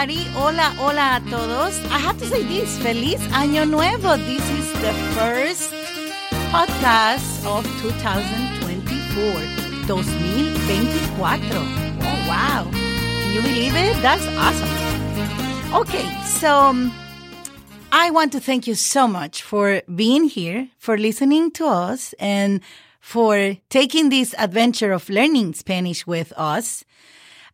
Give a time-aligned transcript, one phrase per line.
[0.00, 0.28] everybody.
[0.32, 1.78] Hola, hola a todos.
[1.90, 2.78] I have to say this.
[2.78, 4.16] Feliz Año Nuevo.
[4.16, 5.72] This is the first
[6.50, 9.40] podcast of 2024.
[9.86, 11.26] 2024.
[12.02, 12.66] Oh, wow.
[12.70, 14.00] Can you believe it?
[14.00, 14.68] That's awesome.
[15.74, 16.92] Okay, so um,
[17.92, 22.60] I want to thank you so much for being here, for listening to us, and
[23.00, 26.84] for taking this adventure of learning Spanish with us.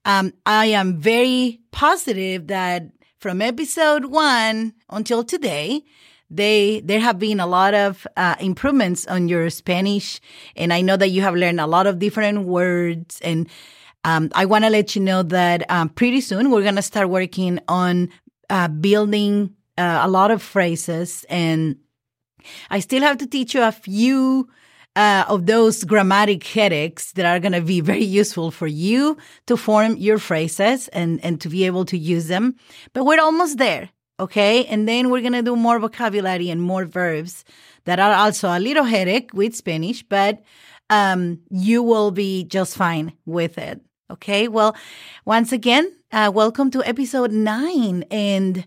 [0.07, 2.85] Um, I am very positive that
[3.19, 5.83] from episode one until today,
[6.31, 10.21] they there have been a lot of uh, improvements on your Spanish,
[10.55, 13.21] and I know that you have learned a lot of different words.
[13.21, 13.49] And
[14.05, 17.59] um, I want to let you know that um, pretty soon we're gonna start working
[17.67, 18.09] on
[18.49, 21.79] uh, building uh, a lot of phrases, and
[22.71, 24.49] I still have to teach you a few
[24.97, 29.17] uh, of those grammatic headaches that are going to be very useful for you
[29.47, 32.57] to form your phrases and, and to be able to use them.
[32.95, 33.91] But we're almost there.
[34.19, 34.65] Okay.
[34.65, 37.45] And then we're going to do more vocabulary and more verbs
[37.85, 40.43] that are also a little headache with Spanish, but
[40.89, 43.83] um, you will be just fine with it.
[44.11, 44.49] Okay.
[44.49, 44.75] Well,
[45.27, 48.05] once again, uh, welcome to episode nine.
[48.11, 48.67] And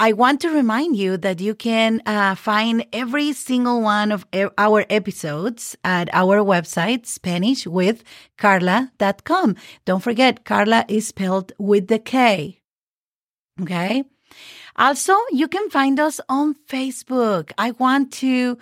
[0.00, 4.86] I want to remind you that you can uh, find every single one of our
[4.88, 9.56] episodes at our website, SpanishWithCarla.com.
[9.84, 12.62] Don't forget, Carla is spelled with the K.
[13.60, 14.04] Okay.
[14.74, 17.52] Also, you can find us on Facebook.
[17.58, 18.56] I want to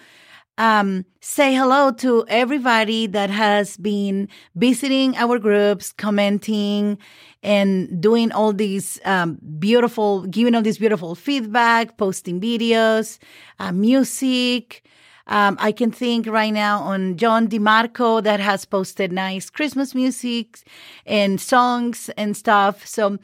[0.58, 6.98] um, say hello to everybody that has been visiting our groups, commenting,
[7.42, 13.18] and doing all these um, beautiful, giving all this beautiful feedback, posting videos,
[13.60, 14.84] uh, music.
[15.28, 20.58] Um, I can think right now on John DeMarco that has posted nice Christmas music
[21.06, 22.84] and songs and stuff.
[22.86, 23.18] So,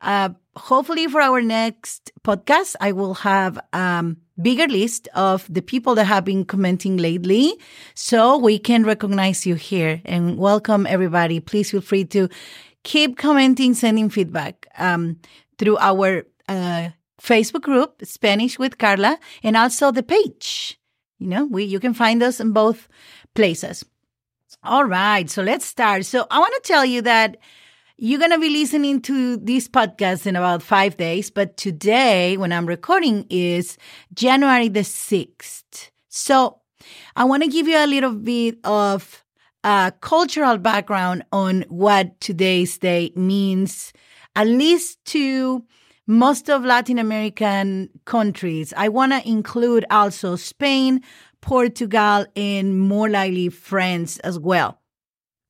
[0.00, 5.94] uh, hopefully for our next podcast, I will have um, bigger list of the people
[5.94, 7.54] that have been commenting lately
[7.94, 11.40] so we can recognize you here and welcome everybody.
[11.40, 12.28] Please feel free to
[12.84, 15.18] keep commenting, sending feedback um,
[15.58, 16.88] through our uh,
[17.20, 20.78] Facebook group, Spanish with Carla, and also the page.
[21.18, 22.88] You know, we you can find us in both
[23.34, 23.84] places.
[24.62, 26.04] All right, so let's start.
[26.04, 27.36] So I want to tell you that
[28.00, 32.52] you're going to be listening to this podcast in about five days, but today, when
[32.52, 33.76] I'm recording, is
[34.14, 35.90] January the 6th.
[36.08, 36.60] So
[37.16, 39.24] I want to give you a little bit of
[39.64, 43.92] a cultural background on what today's day means,
[44.36, 45.64] at least to
[46.06, 48.72] most of Latin American countries.
[48.76, 51.00] I want to include also Spain,
[51.40, 54.78] Portugal, and more likely France as well.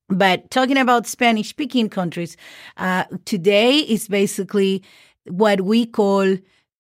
[0.09, 2.37] But talking about Spanish speaking countries,
[2.77, 4.83] uh, today is basically
[5.27, 6.37] what we call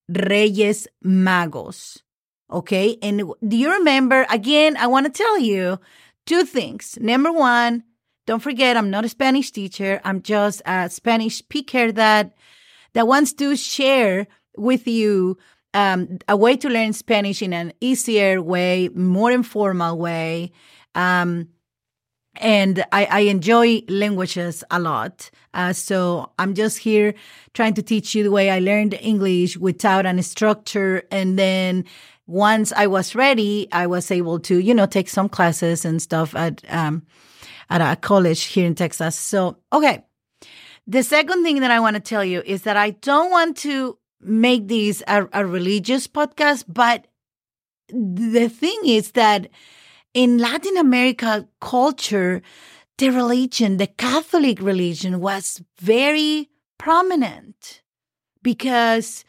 [0.08, 2.02] Reyes Magos.
[2.50, 2.96] Okay.
[3.02, 4.26] And do you remember?
[4.30, 5.78] Again, I want to tell you
[6.24, 6.98] two things.
[7.00, 7.84] Number one,
[8.26, 10.00] don't forget, I'm not a Spanish teacher.
[10.04, 12.34] I'm just a Spanish speaker that,
[12.94, 15.36] that wants to share with you
[15.74, 20.52] um, a way to learn Spanish in an easier way, more informal way.
[20.94, 21.48] Um,
[22.36, 25.30] and I, I, enjoy languages a lot.
[25.54, 27.14] Uh, so I'm just here
[27.54, 31.02] trying to teach you the way I learned English without any structure.
[31.10, 31.84] And then
[32.26, 36.34] once I was ready, I was able to, you know, take some classes and stuff
[36.36, 37.06] at um,
[37.70, 39.16] at a college here in Texas.
[39.16, 40.04] So okay.
[40.86, 43.98] The second thing that I want to tell you is that I don't want to
[44.20, 47.06] make these a, a religious podcast, but
[47.88, 49.48] the thing is that
[50.18, 52.42] in Latin America culture,
[52.96, 57.82] the religion, the Catholic religion was very prominent
[58.42, 59.24] because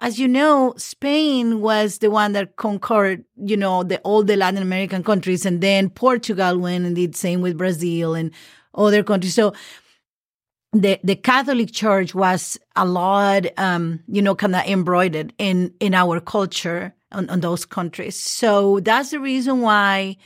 [0.00, 4.62] as you know, Spain was the one that conquered, you know, the all the Latin
[4.62, 8.30] American countries, and then Portugal went and did same with Brazil and
[8.74, 9.34] other countries.
[9.34, 9.52] So
[10.72, 15.94] the the Catholic Church was a lot, um, you know, kind of embroidered in in
[15.94, 18.16] our culture on, on those countries.
[18.16, 20.16] So that's the reason why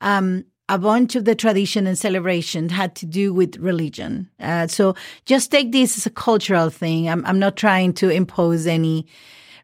[0.00, 4.30] um, a bunch of the tradition and celebration had to do with religion.
[4.40, 4.94] Uh, so
[5.26, 7.08] just take this as a cultural thing.
[7.08, 9.06] I'm, I'm not trying to impose any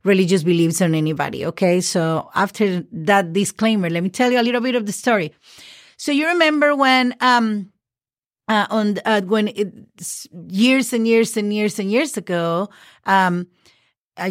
[0.05, 1.45] religious beliefs on anybody.
[1.47, 1.81] Okay.
[1.81, 5.33] So after that disclaimer, let me tell you a little bit of the story.
[5.97, 7.73] So you remember when, um,
[8.51, 9.73] uh, on uh, when it,
[10.49, 12.69] years and years and years and years ago,
[13.07, 13.47] um,
[14.17, 14.31] uh,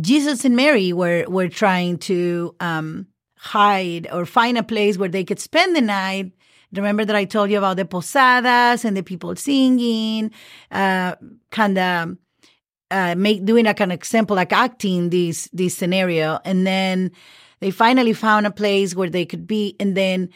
[0.00, 3.06] Jesus and Mary were were trying to um,
[3.36, 6.32] hide or find a place where they could spend the night.
[6.72, 10.32] Remember that I told you about the posadas and the people singing,
[10.72, 11.14] uh,
[11.50, 12.16] kind of
[12.90, 17.12] uh, make doing like an example, like acting this this scenario, and then
[17.60, 20.28] they finally found a place where they could be, and then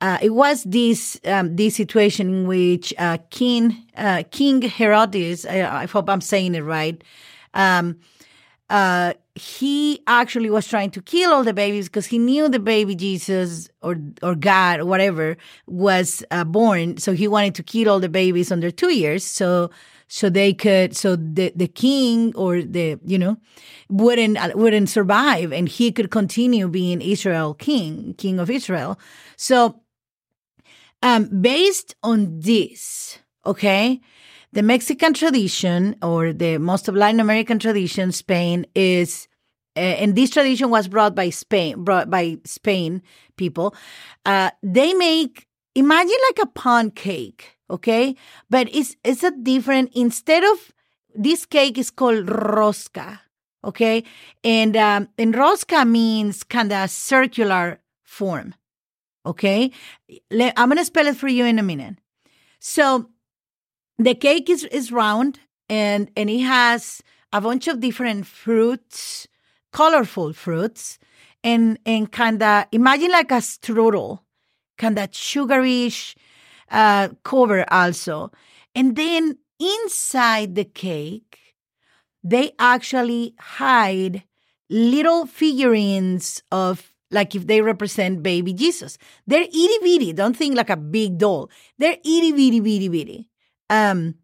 [0.00, 5.82] uh, it was this um, this situation in which uh, King uh, King Herodes, I,
[5.82, 7.02] I, hope I'm saying it right,
[7.54, 7.98] um,
[8.70, 12.94] uh, he actually was trying to kill all the babies because he knew the baby
[12.94, 15.36] Jesus or or God or whatever
[15.66, 19.68] was uh, born, so he wanted to kill all the babies under two years, so
[20.06, 23.36] so they could so the the king or the you know
[23.88, 28.98] wouldn't uh, wouldn't survive and he could continue being Israel king king of Israel.
[29.36, 29.80] So
[31.02, 34.00] um, based on this, okay,
[34.52, 39.28] the Mexican tradition or the most of Latin American tradition, Spain is,
[39.76, 43.02] uh, and this tradition was brought by Spain, brought by Spain
[43.36, 43.74] people.
[44.24, 48.16] Uh, they make imagine like a pound cake, okay,
[48.50, 49.90] but it's it's a different.
[49.94, 50.72] Instead of
[51.14, 53.20] this cake is called rosca,
[53.64, 54.02] okay,
[54.42, 58.54] and um, and rosca means kind of circular form.
[59.28, 59.70] Okay.
[60.32, 61.96] I'm going to spell it for you in a minute.
[62.60, 63.10] So
[63.98, 69.28] the cake is, is round and, and it has a bunch of different fruits,
[69.70, 70.98] colorful fruits,
[71.44, 74.20] and, and kind of imagine like a strudel,
[74.78, 76.16] kind of sugarish
[76.70, 78.32] uh, cover also.
[78.74, 81.38] And then inside the cake,
[82.24, 84.22] they actually hide
[84.70, 88.98] little figurines of like if they represent baby Jesus.
[89.26, 90.12] They're itty bitty.
[90.12, 91.50] Don't think like a big doll.
[91.78, 93.28] They're itty bitty bitty bitty.
[93.70, 94.14] Um,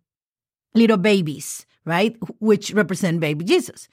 [0.75, 2.17] little babies, right?
[2.41, 3.89] Which represent baby Jesus.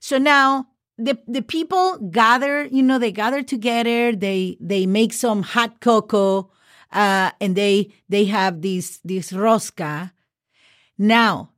[0.00, 0.68] So now
[0.98, 6.50] the the people gather, you know, they gather together, they they make some hot cocoa,
[6.92, 10.12] uh, and they they have this this rosca.
[10.98, 11.50] Now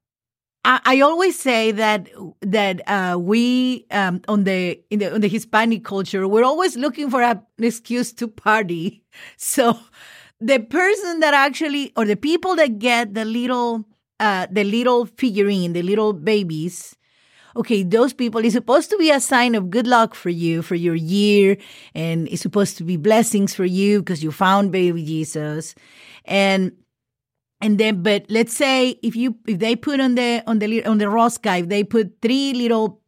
[0.68, 2.08] I, always say that
[2.42, 7.10] that uh, we um, on the in the on the Hispanic culture we're always looking
[7.10, 9.04] for a, an excuse to party.
[9.36, 9.78] So
[10.40, 13.84] the person that actually or the people that get the little
[14.20, 16.96] uh, the little figurine, the little babies,
[17.56, 20.74] okay, those people is supposed to be a sign of good luck for you for
[20.74, 21.56] your year,
[21.94, 25.74] and it's supposed to be blessings for you because you found baby Jesus,
[26.24, 26.72] and
[27.60, 30.98] and then but let's say if you if they put on the on the on
[30.98, 33.00] the rosca if they put three little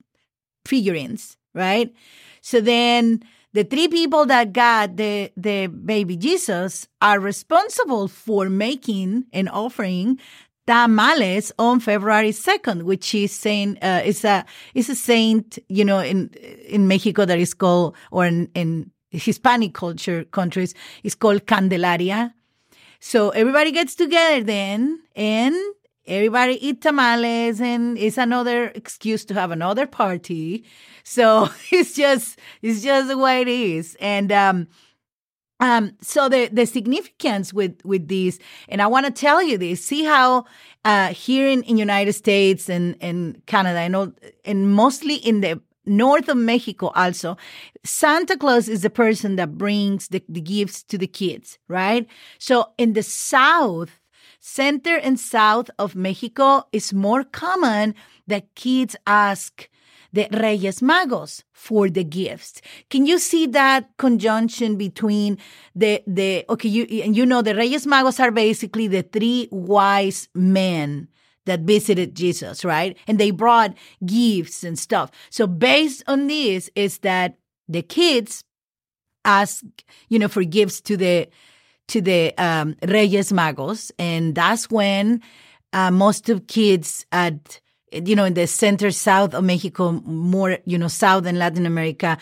[0.65, 1.95] figurines right
[2.41, 9.25] so then the three people that got the the baby jesus are responsible for making
[9.33, 10.19] and offering
[10.71, 15.99] tamales on February 2nd, which is saying, uh, is a, is a saint, you know,
[15.99, 16.29] in,
[16.69, 22.33] in Mexico that is called, or in, in Hispanic culture countries, is called Candelaria.
[23.01, 25.55] So everybody gets together then and
[26.07, 30.65] everybody eat tamales and it's another excuse to have another party.
[31.03, 33.97] So it's just it's just the way it is.
[34.01, 34.69] And um
[35.61, 38.39] um, so the the significance with with this,
[38.69, 39.85] and I want to tell you this.
[39.85, 40.47] See how
[40.87, 44.15] uh, here in in United States and and Canada, I know,
[44.47, 47.37] and mostly in the north of Mexico also,
[47.85, 52.07] Santa Claus is the person that brings the, the gifts to the kids, right?
[52.39, 54.01] So in the south,
[54.41, 57.95] center and south of Mexico, is more common
[58.27, 59.69] that kids ask
[60.13, 62.61] the Reyes Magos for the gifts.
[62.89, 65.39] Can you see that conjunction between
[65.75, 71.09] the the okay you you know the Reyes Magos are basically the three wise men
[71.47, 72.97] that visited Jesus, right?
[73.07, 75.11] And they brought gifts and stuff.
[75.31, 77.37] So based on this is that
[77.69, 78.45] the kids
[79.25, 79.65] ask,
[80.09, 81.29] you know, for gifts to the
[81.89, 85.21] to the um, Reyes Magos, and that's when
[85.73, 87.61] uh, most of kids at
[87.93, 92.17] you know in the center south of Mexico, more you know south in Latin America,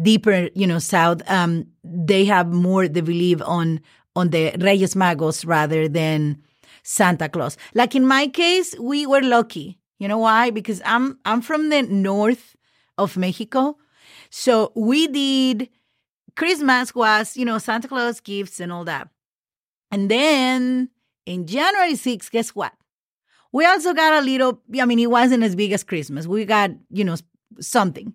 [0.00, 3.80] deeper you know south, um, they have more they believe on
[4.14, 6.42] on the Reyes Magos rather than
[6.84, 7.56] Santa Claus.
[7.74, 9.78] Like in my case, we were lucky.
[9.98, 10.50] You know why?
[10.50, 12.54] Because I'm I'm from the north
[12.96, 13.78] of Mexico.
[14.30, 15.68] So we did
[16.36, 19.08] Christmas was, you know, Santa Claus gifts and all that.
[19.90, 20.90] And then
[21.26, 22.72] in January 6th, guess what?
[23.52, 26.26] We also got a little, I mean, it wasn't as big as Christmas.
[26.26, 27.14] We got, you know,
[27.60, 28.12] something.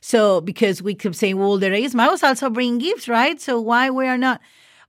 [0.00, 3.40] So because we kept saying, well, the Reyes Magos also bring gifts, right?
[3.40, 4.40] So why we are not?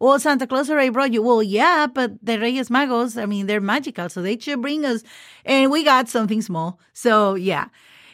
[0.02, 1.22] Well, Santa Claus already brought you.
[1.22, 5.04] Well, yeah, but the Reyes Magos, I mean, they're magical, so they should bring us.
[5.46, 6.80] And we got something small.
[6.94, 7.68] So, yeah.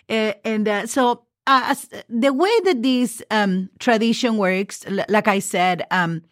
[0.10, 1.75] And uh, so, uh,
[2.10, 6.24] the way that this um, tradition works, l- like I said, um,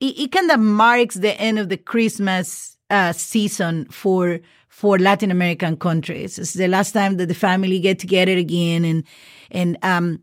[0.00, 5.30] it, it kind of marks the end of the Christmas uh, season for for Latin
[5.30, 6.38] American countries.
[6.38, 9.04] It's the last time that the family get together again and
[9.50, 10.20] and um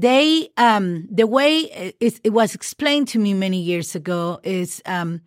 [0.00, 1.60] they um the way
[2.00, 5.20] it, it was explained to me many years ago is um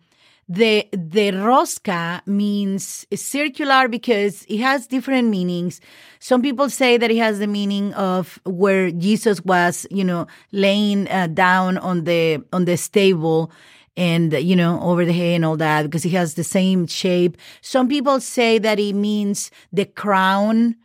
[0.48, 5.80] the the rosca means circular because it has different meanings.
[6.18, 11.08] Some people say that it has the meaning of where Jesus was, you know, laying
[11.08, 13.50] uh, down on the on the stable
[13.96, 17.36] and you know over the hay and all that because he has the same shape.
[17.60, 20.76] Some people say that it means the crown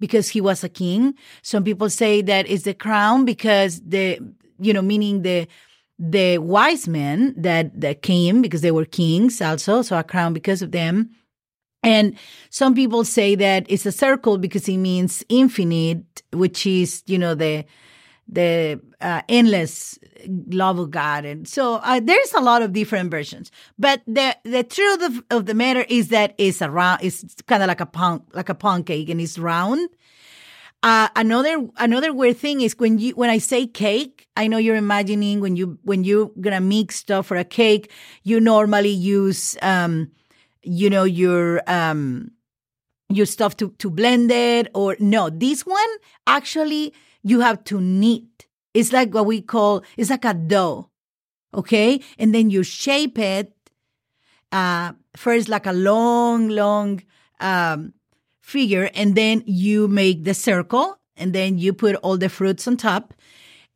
[0.00, 1.14] because he was a king.
[1.42, 4.18] Some people say that it's the crown because the
[4.58, 5.48] you know meaning the
[5.98, 10.62] the wise men that, that came because they were kings also, so a crown because
[10.62, 11.10] of them.
[11.82, 12.16] And
[12.50, 17.34] some people say that it's a circle because it means infinite, which is, you know,
[17.34, 17.64] the
[18.28, 21.24] the uh, endless love of God.
[21.24, 23.50] And so uh, there's a lot of different versions.
[23.78, 27.62] But the the truth of, of the matter is that it's a round, it's kind
[27.62, 29.88] of like a punk, like a pancake, and it's round.
[30.82, 34.76] Uh, another another weird thing is when you when I say cake, I know you're
[34.76, 37.90] imagining when you when you're gonna mix stuff for a cake,
[38.22, 40.12] you normally use um,
[40.62, 42.30] you know your um
[43.08, 45.30] your stuff to to blend it or no.
[45.30, 45.88] This one
[46.26, 48.28] actually you have to knead.
[48.74, 50.90] It's like what we call it's like a dough,
[51.54, 53.52] okay, and then you shape it
[54.50, 57.02] uh first like a long long
[57.40, 57.92] um
[58.40, 62.76] figure and then you make the circle and then you put all the fruits on
[62.76, 63.12] top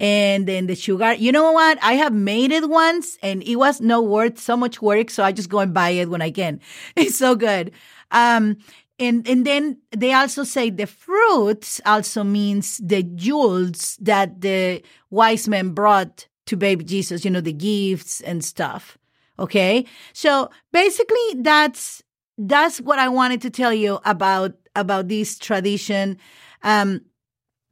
[0.01, 1.13] and then the sugar.
[1.15, 1.79] You know what?
[1.83, 5.11] I have made it once and it was no worth so much work.
[5.11, 6.61] So I just go and buy it when I can.
[6.97, 7.73] It's so good.
[8.11, 8.57] Um,
[9.03, 15.49] and, and then they also say the fruits also means the jewels that the wise
[15.49, 18.99] men brought to baby Jesus, you know, the gifts and stuff.
[19.39, 19.87] Okay.
[20.13, 22.03] So basically that's,
[22.39, 26.19] that's what I wanted to tell you about about this tradition.
[26.63, 27.03] Um,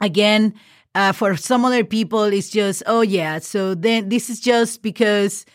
[0.01, 0.55] again,
[0.95, 5.47] uh, for some other people, it's just, oh yeah, so then this is just because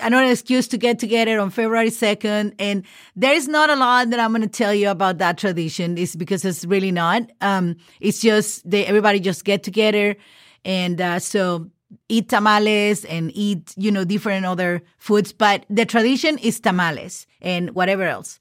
[0.00, 2.54] another excuse to get together on February 2nd.
[2.58, 2.84] And
[3.16, 5.98] there is not a lot that I'm going to tell you about that tradition.
[5.98, 7.30] It's because it's really not.
[7.40, 10.16] Um, it's just they, everybody just get together.
[10.64, 11.70] And, uh, so
[12.08, 15.32] eat tamales and eat, you know, different other foods.
[15.32, 18.38] But the tradition is tamales and whatever else.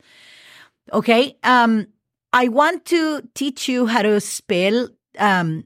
[0.91, 1.37] Okay.
[1.43, 1.87] Um,
[2.33, 5.65] I want to teach you how to spell um,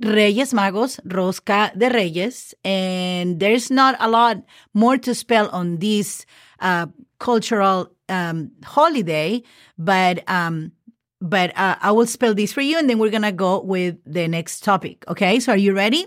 [0.00, 6.26] Reyes Magos, Rosca de Reyes, and there's not a lot more to spell on this
[6.60, 6.86] uh,
[7.18, 9.42] cultural um, holiday,
[9.78, 10.72] but um,
[11.20, 14.28] but uh, I will spell this for you, and then we're gonna go with the
[14.28, 15.04] next topic.
[15.08, 16.06] Okay, so are you ready?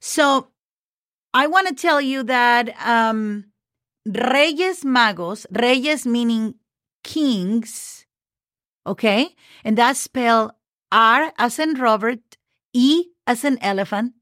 [0.00, 0.48] So
[1.32, 3.46] I want to tell you that um,
[4.06, 6.54] Reyes Magos, Reyes meaning
[7.02, 8.04] kings
[8.86, 9.34] Okay.
[9.64, 10.52] And that's spelled
[10.92, 12.20] R as in Robert,
[12.74, 14.12] E as in elephant,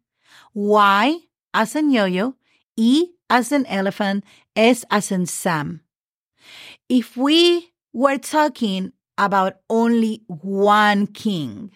[0.55, 1.19] Y
[1.53, 2.37] as in yo yo,
[2.77, 5.81] E as in elephant, S as in Sam.
[6.89, 11.73] If we were talking about only one king,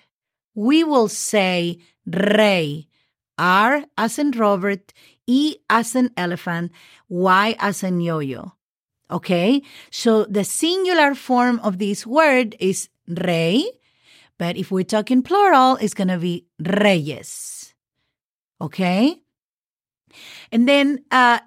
[0.54, 2.88] we will say Rey,
[3.38, 4.92] R as in Robert,
[5.26, 6.72] E as in elephant,
[7.08, 8.52] Y as in yo yo.
[9.10, 9.62] Okay.
[9.90, 13.64] So the singular form of this word is rey,
[14.38, 17.74] but if we're talking plural, it's going to be reyes.
[18.60, 19.20] Okay.
[20.50, 21.40] And then uh,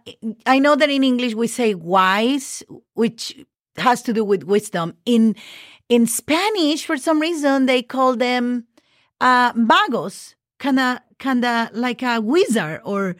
[0.45, 3.43] I know that in English we say wise, which
[3.77, 4.95] has to do with wisdom.
[5.05, 5.35] In
[5.87, 8.67] in Spanish, for some reason, they call them
[9.21, 12.81] uh, magos, kind of kind of like a wizard.
[12.83, 13.15] Or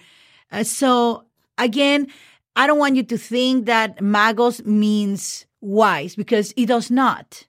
[0.52, 1.26] uh, so
[1.58, 2.08] again,
[2.56, 7.48] I don't want you to think that magos means wise because it does not.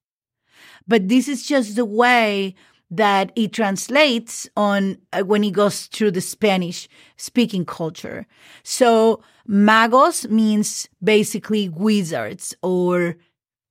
[0.86, 2.54] But this is just the way
[2.90, 8.26] that it translates on uh, when it goes through the Spanish speaking culture.
[8.64, 13.16] So magos means basically wizards or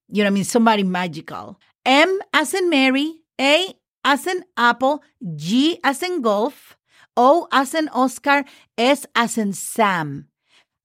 [0.08, 1.60] you know I mean somebody magical.
[1.86, 3.74] M as in Mary, A
[4.06, 5.04] as in apple,
[5.36, 6.78] G as in golf,
[7.18, 8.46] O as in Oscar,
[8.78, 10.28] S as in Sam.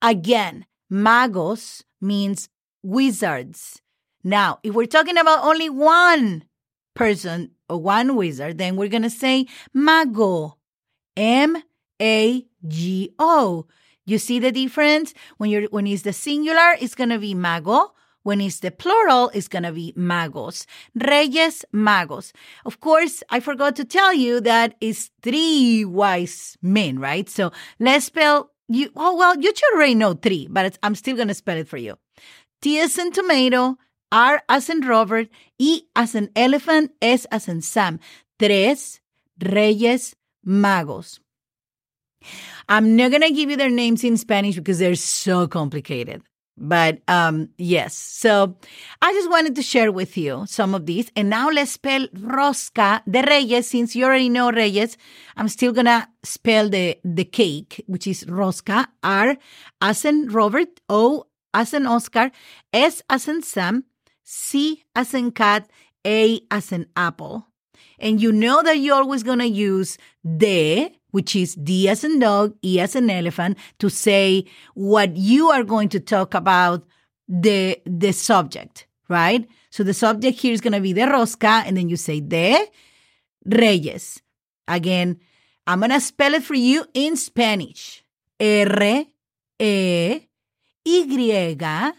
[0.02, 2.48] Again, magos means
[2.82, 3.80] wizards.
[4.24, 6.44] Now, if we're talking about only one
[6.94, 10.56] person or one wizard, then we're going to say mago.
[11.16, 11.56] M
[12.00, 13.66] A G O.
[14.06, 15.14] You see the difference?
[15.36, 17.92] When you're when it's the singular, it's going to be mago.
[18.24, 20.64] When it's the plural, it's going to be magos.
[20.94, 22.32] Reyes magos.
[22.64, 27.28] Of course, I forgot to tell you that it's three wise men, right?
[27.28, 31.28] So let's spell you oh well you should already know three but i'm still going
[31.28, 31.96] to spell it for you
[32.62, 33.76] t as in tomato
[34.14, 35.28] R as in Robert,
[35.58, 37.98] E as in elephant, S as in Sam.
[38.38, 39.00] Tres
[39.42, 40.14] Reyes
[40.46, 41.18] Magos.
[42.68, 46.22] I'm not going to give you their names in Spanish because they're so complicated.
[46.56, 48.56] But um, yes, so
[49.02, 51.10] I just wanted to share with you some of these.
[51.16, 53.66] And now let's spell Rosca de Reyes.
[53.66, 54.96] Since you already know Reyes,
[55.36, 59.36] I'm still going to spell the, the cake, which is Rosca, R
[59.80, 62.30] as in Robert, O as in Oscar,
[62.72, 63.84] S as in Sam,
[64.24, 65.70] C as in cat,
[66.06, 67.46] A as in apple.
[67.98, 69.96] And you know that you're always going to use
[70.36, 75.48] de which is D as in dog, E as in elephant, to say what you
[75.48, 76.84] are going to talk about
[77.28, 79.48] the, the subject, right?
[79.70, 82.66] So the subject here is going to be de rosca, and then you say de
[83.46, 84.20] reyes.
[84.66, 85.20] Again,
[85.68, 88.02] I'm going to spell it for you in Spanish.
[88.40, 89.04] R,
[89.60, 90.20] E,
[90.84, 91.92] Y,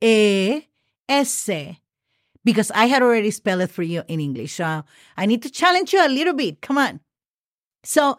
[0.00, 0.62] E,
[1.08, 1.50] S.
[2.44, 4.54] Because I had already spelled it for you in English.
[4.54, 4.84] So
[5.16, 6.62] I need to challenge you a little bit.
[6.62, 7.00] Come on.
[7.86, 8.18] So,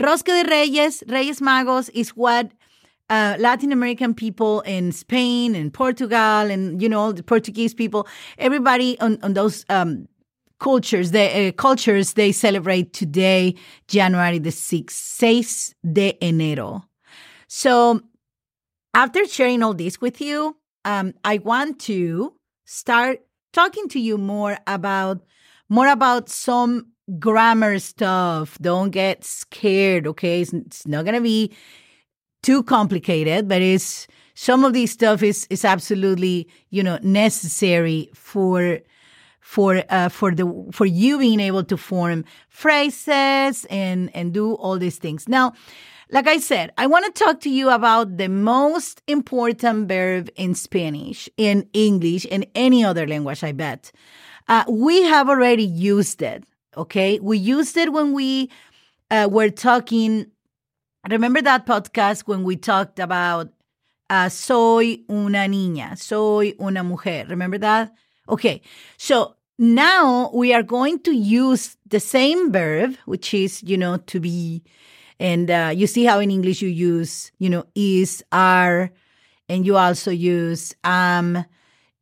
[0.00, 2.52] Rosca de Reyes, Reyes Magos, is what
[3.10, 8.06] uh, Latin American people in Spain and Portugal and you know the Portuguese people,
[8.38, 10.06] everybody on on those um,
[10.60, 13.54] cultures, the uh, cultures they celebrate today,
[13.88, 16.84] January the sixth, seis de enero.
[17.48, 18.00] So,
[18.94, 23.20] after sharing all this with you, um, I want to start
[23.52, 25.22] talking to you more about
[25.68, 28.58] more about some grammar stuff.
[28.60, 30.42] Don't get scared, okay?
[30.42, 31.52] It's, it's not to be
[32.42, 38.80] too complicated, but it's some of these stuff is is absolutely, you know, necessary for
[39.40, 44.78] for uh, for the for you being able to form phrases and and do all
[44.78, 45.28] these things.
[45.28, 45.54] Now,
[46.10, 50.54] like I said, I want to talk to you about the most important verb in
[50.54, 53.92] Spanish, in English, in any other language, I bet.
[54.48, 56.44] Uh, we have already used it.
[56.76, 57.18] Okay.
[57.20, 58.50] We used it when we
[59.10, 60.26] uh, were talking.
[61.08, 63.50] Remember that podcast when we talked about
[64.08, 67.26] uh, soy una niña, soy una mujer.
[67.28, 67.92] Remember that?
[68.28, 68.62] Okay.
[68.96, 74.20] So now we are going to use the same verb, which is, you know, to
[74.20, 74.62] be.
[75.20, 78.90] And uh, you see how in English you use, you know, is, are,
[79.48, 81.44] and you also use am,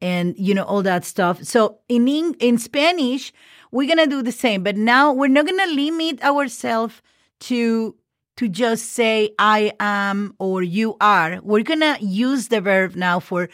[0.00, 1.42] and you know all that stuff.
[1.42, 3.32] So in in Spanish,
[3.70, 7.00] we're to do the same, but now we're not to limit ourselves
[7.40, 7.96] to
[8.36, 11.40] to just say I am or you are.
[11.42, 13.48] We're to use the verb now for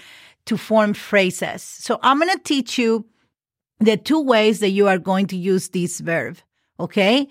[0.46, 1.62] to form phrases.
[1.62, 3.07] So I'm to teach you
[3.79, 6.38] the two ways that you are going to use this verb,
[6.81, 7.29] okay?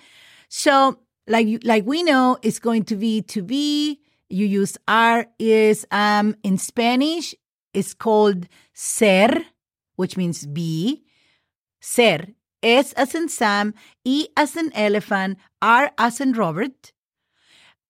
[0.48, 5.86] So like like we know it's going to be to be you use are is
[5.92, 7.36] um in Spanish
[7.74, 9.30] it's called ser
[9.96, 11.04] which means be
[11.80, 12.28] ser
[12.64, 13.74] S as in Sam,
[14.06, 16.92] E as in elephant, R as in Robert.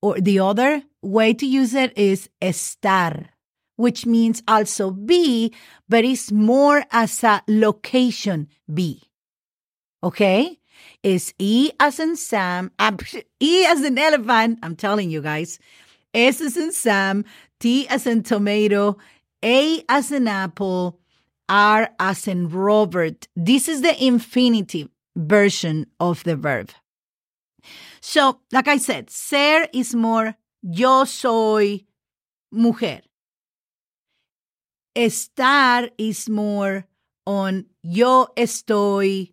[0.01, 3.27] Or the other way to use it is estar,
[3.75, 5.53] which means also be,
[5.87, 9.03] but it's more as a location be.
[10.03, 10.57] Okay?
[11.03, 12.71] Is E as in Sam,
[13.39, 15.57] E as in elephant, I'm telling you guys,
[16.13, 17.25] S as in Sam,
[17.59, 18.97] T as in tomato,
[19.43, 20.99] A as in apple,
[21.49, 23.27] R as in Robert.
[23.35, 26.69] This is the infinitive version of the verb.
[27.99, 31.81] So, like I said, ser is more yo soy
[32.51, 33.01] mujer.
[34.95, 36.85] Estar is more
[37.25, 39.31] on yo estoy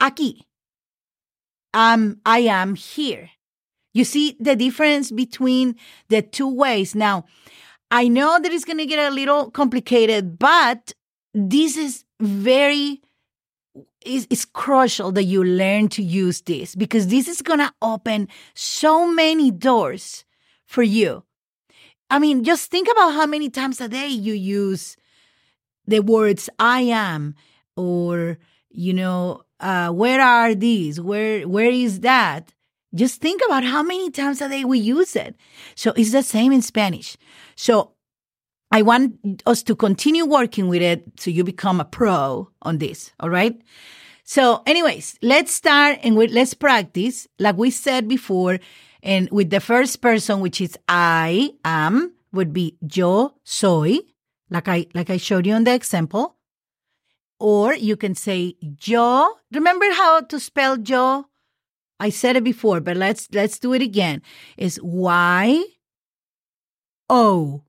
[0.00, 0.42] aquí.
[1.72, 3.30] Um, I am here.
[3.92, 5.76] You see the difference between
[6.08, 6.94] the two ways.
[6.94, 7.24] Now,
[7.90, 10.92] I know that it's going to get a little complicated, but
[11.34, 13.00] this is very
[14.02, 18.28] it's, it's crucial that you learn to use this because this is going to open
[18.54, 20.24] so many doors
[20.66, 21.24] for you.
[22.08, 24.96] I mean, just think about how many times a day you use
[25.86, 27.34] the words I am
[27.76, 28.38] or,
[28.70, 31.00] you know, uh, where are these?
[31.00, 32.52] Where where is that?
[32.94, 35.36] Just think about how many times a day we use it.
[35.76, 37.16] So it's the same in Spanish.
[37.54, 37.92] So
[38.72, 43.12] I want us to continue working with it so you become a pro on this.
[43.20, 43.60] All right.
[44.24, 48.60] So, anyways, let's start and we, let's practice, like we said before,
[49.02, 53.98] and with the first person, which is I am, would be yo soy,
[54.48, 56.36] like I like I showed you in the example.
[57.40, 59.28] Or you can say yo.
[59.50, 61.26] Remember how to spell yo?
[61.98, 64.22] I said it before, but let's let's do it again.
[64.56, 65.64] It's Y
[67.08, 67.64] O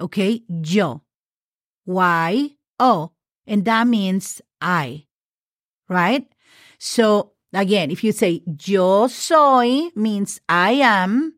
[0.00, 1.02] Okay, yo.
[1.86, 3.12] Y O,
[3.46, 5.06] and that means I,
[5.88, 6.26] right?
[6.78, 11.34] So again, if you say yo soy means I am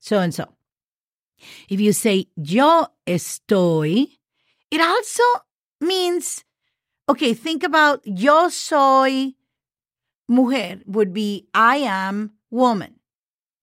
[0.00, 0.46] so and so.
[1.68, 4.08] If you say yo estoy,
[4.70, 5.22] it also
[5.80, 6.44] means,
[7.08, 9.34] okay, think about yo soy
[10.28, 12.94] mujer would be I am woman,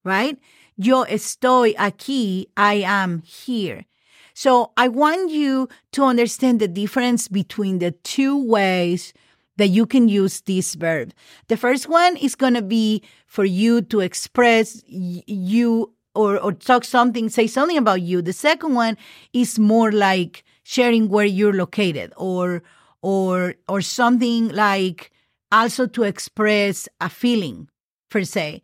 [0.04, 0.38] right?
[0.78, 3.86] Yo estoy aquí, I am here.
[4.34, 9.14] So I want you to understand the difference between the two ways
[9.58, 11.14] that you can use this verb.
[11.48, 16.84] The first one is going to be for you to express you or, or talk
[16.84, 18.22] something, say something about you.
[18.22, 18.98] The second one
[19.32, 22.64] is more like sharing where you're located or
[23.06, 25.12] or or something like
[25.52, 27.70] also to express a feeling
[28.10, 28.64] per se.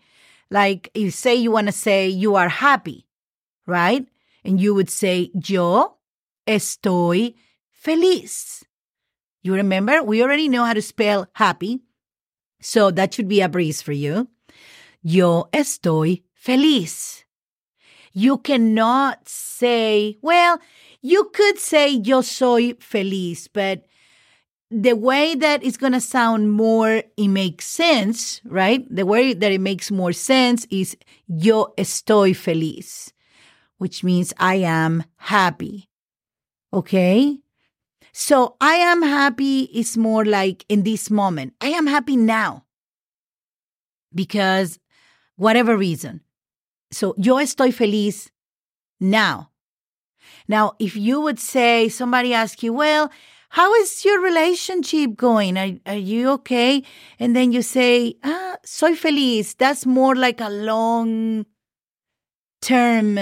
[0.50, 3.06] Like if say you want to say you are happy,
[3.68, 4.04] right?
[4.44, 5.98] And you would say yo
[6.48, 7.36] estoy
[7.70, 8.66] feliz.
[9.44, 10.02] You remember?
[10.02, 11.82] We already know how to spell happy.
[12.62, 14.28] So that should be a breeze for you.
[15.04, 17.26] Yo estoy feliz.
[18.12, 20.60] You cannot say, well,
[21.02, 23.86] you could say yo soy feliz, but
[24.72, 28.86] the way that it's going to sound more, it makes sense, right?
[28.90, 30.96] The way that it makes more sense is
[31.28, 33.12] yo estoy feliz,
[33.78, 35.90] which means I am happy.
[36.72, 37.40] Okay?
[38.14, 41.54] So I am happy is more like in this moment.
[41.60, 42.66] I am happy now
[44.16, 44.80] because
[45.36, 46.22] whatever reason.
[46.92, 48.32] So yo estoy feliz
[49.02, 49.50] now.
[50.48, 53.10] Now, if you would say, somebody ask you, well,
[53.52, 55.58] how is your relationship going?
[55.58, 56.84] Are, are you okay?
[57.20, 59.56] And then you say, ah, soy feliz.
[59.56, 61.46] That's more like a long
[62.62, 63.20] term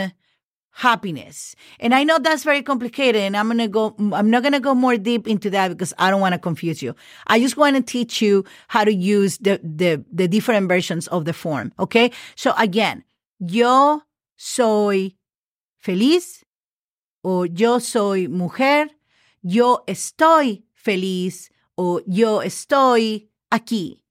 [0.70, 1.56] happiness.
[1.80, 4.60] And I know that's very complicated and I'm going to go I'm not going to
[4.60, 6.96] go more deep into that because I don't want to confuse you.
[7.26, 11.26] I just want to teach you how to use the the the different versions of
[11.26, 12.12] the form, okay?
[12.36, 13.04] So again,
[13.40, 14.04] yo
[14.38, 15.16] soy
[15.80, 16.46] feliz
[17.24, 18.88] o yo soy mujer,
[19.42, 24.02] yo estoy feliz o yo estoy aquí.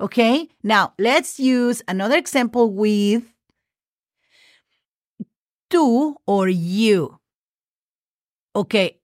[0.00, 0.48] Okay?
[0.62, 3.24] Now, let's use another example with
[5.70, 7.18] tú or you.
[8.54, 8.98] Okay,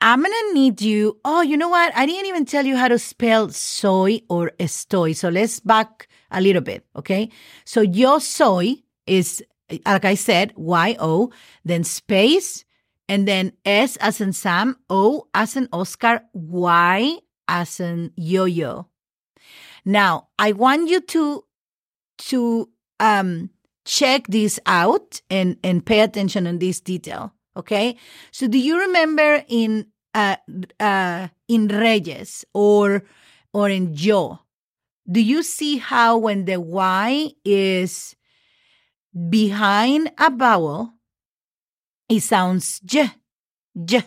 [0.00, 1.18] I'm gonna need you.
[1.24, 1.92] Oh, you know what?
[1.96, 5.16] I didn't even tell you how to spell soy or estoy.
[5.16, 7.30] So let's back a little bit, okay?
[7.64, 8.76] So yo soy
[9.06, 9.42] is,
[9.86, 11.30] like I said, Y O,
[11.64, 12.64] then space,
[13.12, 18.88] and then S as in Sam, O as in Oscar, Y as in yo yo.
[19.84, 21.44] Now, I want you to
[22.32, 22.70] to
[23.00, 23.50] um
[23.84, 27.34] check this out and, and pay attention on this detail.
[27.54, 27.96] Okay.
[28.30, 30.36] So do you remember in uh,
[30.80, 33.04] uh, in Reyes or
[33.52, 34.40] or in Yo,
[35.04, 38.16] do you see how when the Y is
[39.28, 40.94] behind a vowel,
[42.08, 43.10] it sounds J,
[43.84, 44.04] J,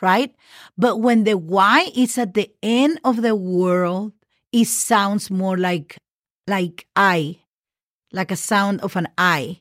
[0.00, 0.34] right?
[0.76, 4.12] But when the Y is at the end of the word,
[4.52, 5.96] it sounds more like
[6.46, 7.38] like I,
[8.12, 9.60] like a sound of an I.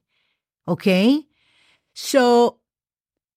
[0.67, 1.23] Okay?
[1.93, 2.59] So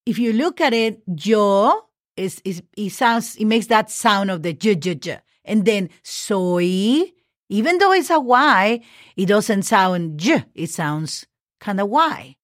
[0.06, 4.42] if you look at it, yo is is it sounds it makes that sound of
[4.42, 5.18] the j j j.
[5.44, 7.12] And then soy,
[7.48, 8.80] even though it's a Y,
[9.16, 11.26] it doesn't sound j, it sounds
[11.60, 12.36] kind of Y.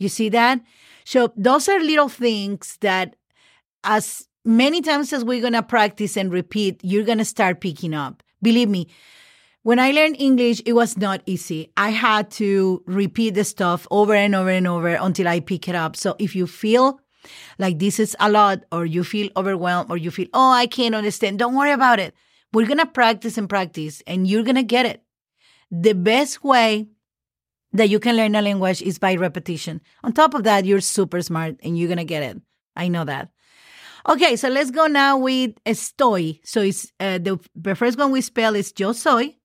[0.00, 0.60] You see that?
[1.04, 3.14] So those are little things that
[3.84, 8.22] as many times as we're gonna practice and repeat, you're gonna start picking up.
[8.42, 8.88] Believe me,
[9.62, 11.70] when I learned English, it was not easy.
[11.76, 15.74] I had to repeat the stuff over and over and over until I pick it
[15.74, 15.96] up.
[15.96, 16.98] So if you feel
[17.58, 20.94] like this is a lot, or you feel overwhelmed, or you feel, oh, I can't
[20.94, 22.14] understand, don't worry about it.
[22.54, 25.02] We're going to practice and practice, and you're going to get it.
[25.70, 26.88] The best way
[27.72, 29.80] that you can learn a language is by repetition.
[30.02, 32.40] On top of that, you're super smart and you're going to get it.
[32.76, 33.30] I know that.
[34.08, 36.40] Okay, so let's go now with estoy.
[36.42, 37.38] So it's uh, the,
[37.74, 39.36] first one we spell is yo soy.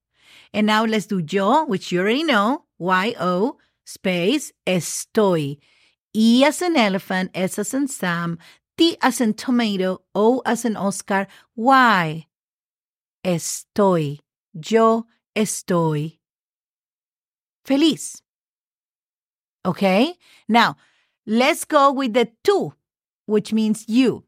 [0.54, 5.58] And now let's do yo, which you already know, Y-O space estoy.
[6.14, 8.40] E as an elephant, S as in Sam,
[8.78, 12.26] T as in tomato, O as in Oscar, Y.
[13.26, 14.20] Estoy.
[14.54, 16.20] Yo estoy
[17.65, 18.21] feliz.
[19.65, 20.13] Okay?
[20.47, 20.78] Now,
[21.25, 22.73] let's go with the tú,
[23.25, 24.23] which means you.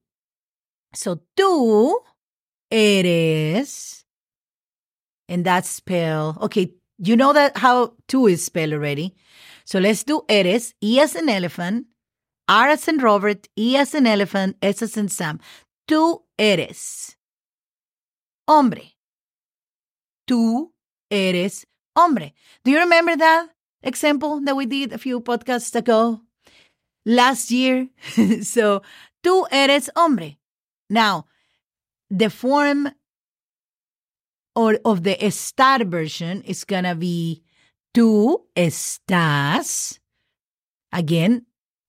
[0.93, 1.95] So tú
[2.71, 4.05] eres
[5.29, 9.13] and that's spelled, okay, you know that how two is spelled already.
[9.65, 11.87] So let's do eres, E as an elephant,
[12.47, 15.39] R as in Robert, E as an elephant, S as in Sam.
[15.87, 17.17] Tú eres
[18.47, 18.95] hombre.
[20.27, 20.71] Tú
[21.11, 21.65] eres
[21.97, 22.33] hombre.
[22.63, 23.49] Do you remember that
[23.81, 26.21] example that we did a few podcasts ago?
[27.05, 27.89] Last year.
[28.43, 28.83] so,
[29.23, 30.37] tú eres hombre.
[30.89, 31.25] Now,
[32.09, 32.91] the form
[34.55, 37.43] or of the estar version is gonna be
[37.93, 39.99] tú estás.
[40.91, 41.45] Again,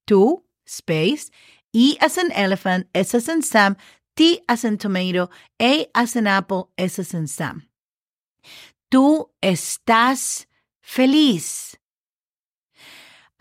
[0.07, 1.31] tú, space,
[1.73, 3.77] E as an elephant, S as in Sam,
[4.17, 5.29] T as in tomato,
[5.61, 7.68] A as in apple, S as in Sam.
[8.91, 10.47] Tú estás
[10.81, 11.77] feliz.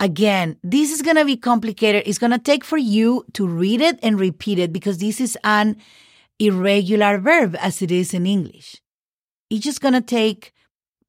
[0.00, 2.04] Again, this is going to be complicated.
[2.06, 5.36] It's going to take for you to read it and repeat it because this is
[5.42, 5.76] an
[6.38, 8.80] irregular verb as it is in English.
[9.50, 10.52] It's just going to take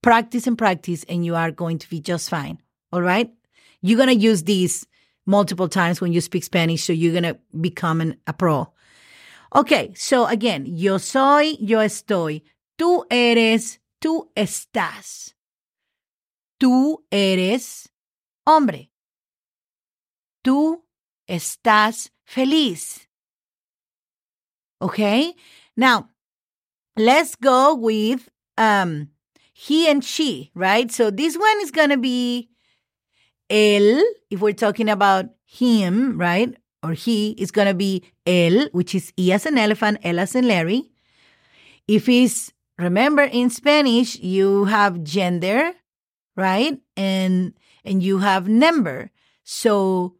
[0.01, 2.59] practice and practice, and you are going to be just fine.
[2.91, 3.29] All right?
[3.81, 4.87] You're going to use these
[5.25, 8.73] multiple times when you speak Spanish, so you're going to become an, a pro.
[9.55, 12.41] Okay, so again, yo soy, yo estoy.
[12.77, 15.35] Tú eres, tú estás.
[16.59, 17.89] Tú eres
[18.45, 18.91] hombre.
[20.43, 20.83] Tú
[21.27, 23.07] estás feliz.
[24.81, 25.35] Okay?
[25.75, 26.09] Now,
[26.95, 29.09] let's go with um
[29.53, 30.89] he and she, right?
[30.91, 32.49] So this one is going to be
[33.49, 36.55] él, if we're talking about him, right?
[36.81, 40.33] Or he is going to be él, which is E as an elephant, L as
[40.33, 40.89] in Larry.
[41.87, 45.73] If it's, remember in Spanish, you have gender,
[46.35, 46.79] right?
[46.97, 47.53] And,
[47.85, 49.11] and you have number.
[49.43, 50.15] So,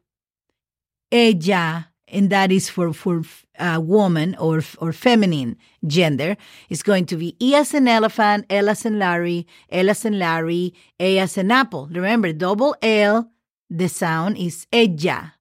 [1.11, 3.21] ella and that is for for
[3.57, 6.35] uh, woman or or feminine gender
[6.69, 10.17] is going to be E as an elephant, L as in Larry, L as in
[10.19, 11.87] Larry, A as an apple.
[11.91, 13.31] Remember, double L,
[13.69, 15.33] the sound is ella.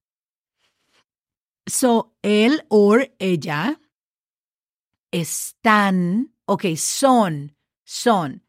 [1.67, 3.79] So él or ella
[5.11, 7.51] están, okay, son,
[7.85, 8.41] son,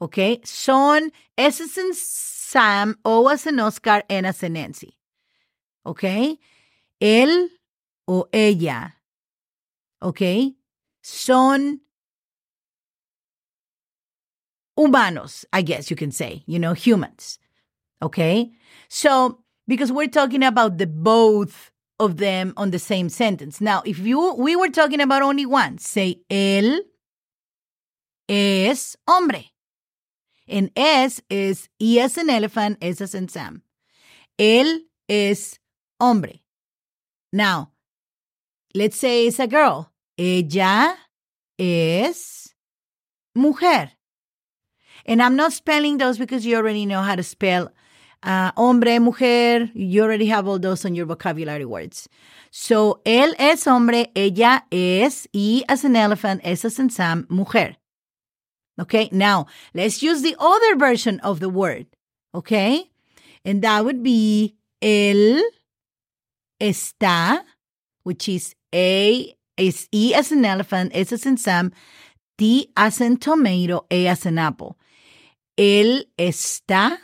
[0.00, 4.96] okay, son, S as in Sam, O as in Oscar, N as in Nancy,
[5.86, 6.38] okay
[7.00, 7.48] él
[8.06, 8.94] o ella,
[10.00, 10.54] Ok,
[11.02, 11.80] Son
[14.76, 17.38] humanos, I guess you can say, you know, humans,
[18.00, 18.52] okay?
[18.88, 23.60] So, because we're talking about the both of them on the same sentence.
[23.60, 26.78] Now, if you we were talking about only one, say él
[28.28, 29.52] es hombre.
[30.46, 33.62] And es is E as an elephant, S as in Sam.
[34.38, 35.58] Él es
[36.00, 36.42] hombre.
[37.32, 37.72] Now,
[38.74, 39.90] let's say it's a girl.
[40.16, 40.96] Ella
[41.58, 42.54] es
[43.34, 43.90] mujer.
[45.04, 47.70] And I'm not spelling those because you already know how to spell
[48.22, 49.70] uh, hombre, mujer.
[49.74, 52.08] You already have all those on your vocabulary words.
[52.50, 57.77] So, él es hombre, ella es, y as an elephant, es as in Sam, mujer.
[58.80, 61.86] Okay, now let's use the other version of the word.
[62.34, 62.90] Okay,
[63.44, 65.40] and that would be él
[66.60, 67.42] está,
[68.04, 71.72] which is A, is E as an elephant, S as in Sam,
[72.36, 74.78] T as in tomato, A as in apple.
[75.58, 76.98] Él está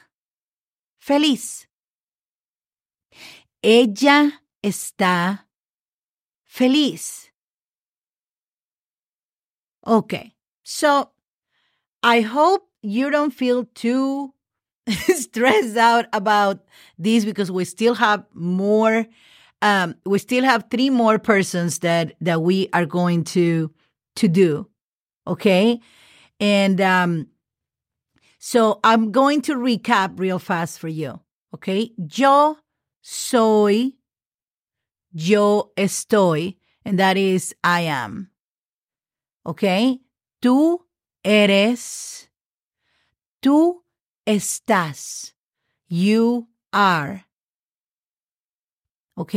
[1.00, 1.66] feliz.
[3.62, 4.30] Ella
[4.62, 5.40] está
[6.44, 7.30] feliz.
[9.86, 11.13] Okay, so
[12.04, 14.34] I hope you don't feel too
[14.88, 16.62] stressed out about
[16.98, 19.06] this because we still have more
[19.62, 23.72] um, we still have three more persons that that we are going to
[24.16, 24.68] to do.
[25.26, 25.80] Okay,
[26.38, 27.28] and um,
[28.38, 31.18] so I'm going to recap real fast for you.
[31.54, 32.58] Okay, yo
[33.00, 33.92] soy,
[35.14, 38.30] yo estoy, and that is I am.
[39.46, 40.00] Okay,
[40.42, 40.83] tú
[41.24, 42.30] eres,
[43.40, 43.84] tú
[44.24, 45.34] estás,
[45.88, 47.24] you are.
[49.16, 49.34] ¿ok?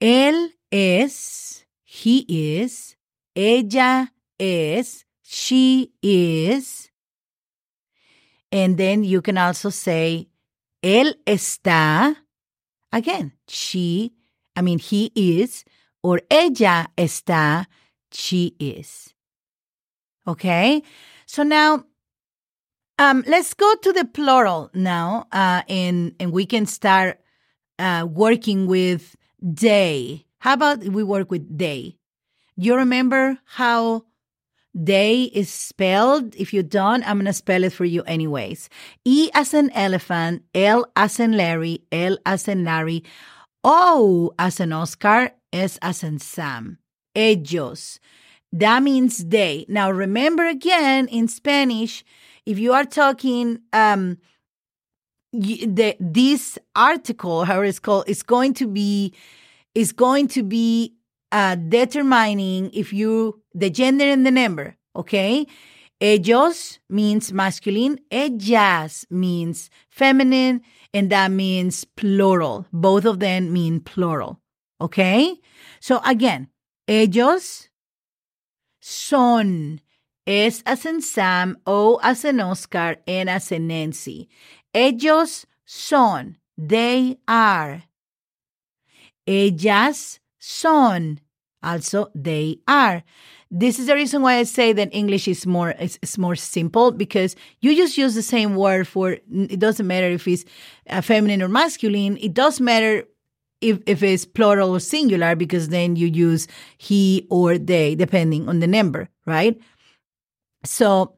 [0.00, 2.96] Él es, he is,
[3.34, 6.90] ella es, she is.
[8.50, 10.28] And then you can also say,
[10.82, 12.16] él está,
[12.92, 14.12] again, she,
[14.56, 15.64] I mean, he is,
[16.02, 17.66] or ella está,
[18.10, 19.11] she is.
[20.26, 20.82] Okay?
[21.26, 21.84] So now
[22.98, 27.20] um, let's go to the plural now, uh, and and we can start
[27.78, 30.26] uh, working with they.
[30.38, 31.96] How about we work with they?
[32.56, 34.04] You remember how
[34.74, 36.36] they is spelled?
[36.36, 38.68] If you don't, I'm gonna spell it for you anyways.
[39.04, 43.04] E as an elephant, L as in Larry, L as in Larry,
[43.64, 46.78] O as in Oscar, S as in Sam.
[47.16, 47.98] Ellos.
[48.52, 49.64] That means they.
[49.68, 52.04] Now remember again in Spanish,
[52.44, 54.18] if you are talking um
[55.32, 59.14] the this article, how it's called, is going to be
[59.74, 60.94] is going to be
[61.32, 64.76] uh, determining if you the gender and the number.
[64.94, 65.46] Okay,
[66.00, 70.60] ellos means masculine, ellas means feminine,
[70.92, 72.66] and that means plural.
[72.72, 74.40] Both of them mean plural.
[74.80, 75.36] Okay,
[75.80, 76.48] so again,
[76.86, 77.68] ellos
[78.82, 79.80] son.
[80.26, 84.28] S as Sam, O as in Oscar, N as Nancy.
[84.74, 86.36] Ellos son.
[86.56, 87.84] They are.
[89.26, 91.20] Ellas son.
[91.62, 93.02] Also, they are.
[93.50, 97.36] This is the reason why I say that English is more is more simple because
[97.60, 100.44] you just use the same word for it doesn't matter if it's
[100.88, 102.16] uh, feminine or masculine.
[102.16, 103.04] It does matter
[103.62, 106.46] if, if it's plural or singular because then you use
[106.78, 109.58] he or they depending on the number, right?
[110.64, 111.16] So,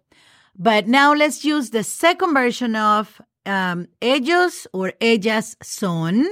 [0.57, 6.27] but now let's use the second version of um, ellos or ellas son,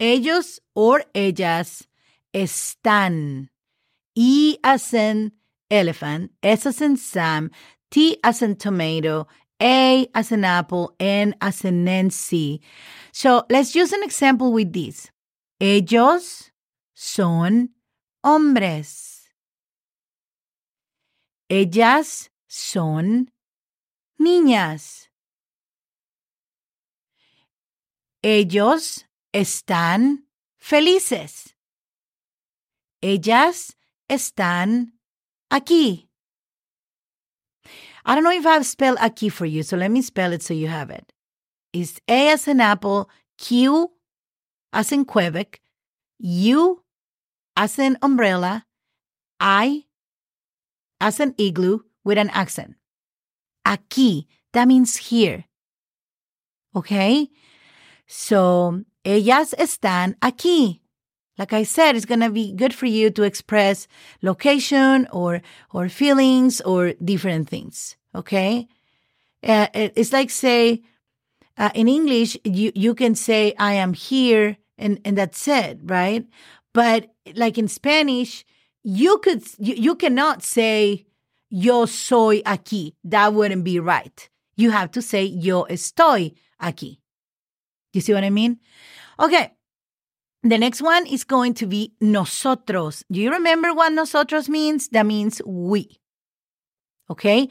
[0.00, 1.86] ellos or ellas
[2.34, 3.48] están.
[4.14, 5.32] E as in
[5.70, 7.50] elephant, S as in Sam,
[7.90, 9.26] T as in tomato,
[9.60, 12.60] A as in apple, N as in Nancy.
[13.12, 15.10] So let's use an example with this.
[15.58, 16.52] Ellos
[16.92, 17.74] son
[18.22, 19.30] hombres.
[21.48, 23.32] Ellas son
[24.18, 25.10] niñas.
[28.22, 31.56] Ellos están felices.
[33.00, 33.76] Ellas
[34.08, 34.98] están
[35.50, 36.08] aquí.
[38.04, 40.54] I don't know if I've spelled aquí for you, so let me spell it so
[40.54, 41.12] you have it.
[41.72, 43.95] It's A as in apple, Q
[44.76, 45.58] as in Quebec,
[46.18, 46.84] you
[47.56, 48.66] as in umbrella,
[49.40, 49.84] I
[51.00, 52.76] as an igloo with an accent.
[53.66, 55.46] Aquí, that means here.
[56.76, 57.30] Okay?
[58.06, 60.80] So, ellas están aquí.
[61.38, 63.88] Like I said, it's going to be good for you to express
[64.22, 65.40] location or,
[65.72, 67.96] or feelings or different things.
[68.14, 68.68] Okay.
[69.42, 70.82] Uh, it's like say,
[71.58, 76.26] uh, in English, you, you can say, I am here and, and that's it, right?
[76.72, 78.44] But like in Spanish,
[78.82, 81.06] you could, you, you cannot say,
[81.50, 82.92] yo soy aquí.
[83.04, 84.28] That wouldn't be right.
[84.56, 86.98] You have to say, yo estoy aquí.
[87.92, 88.58] You see what I mean?
[89.18, 89.52] Okay.
[90.42, 93.02] The next one is going to be nosotros.
[93.10, 94.88] Do you remember what nosotros means?
[94.88, 95.98] That means we.
[97.10, 97.48] Okay.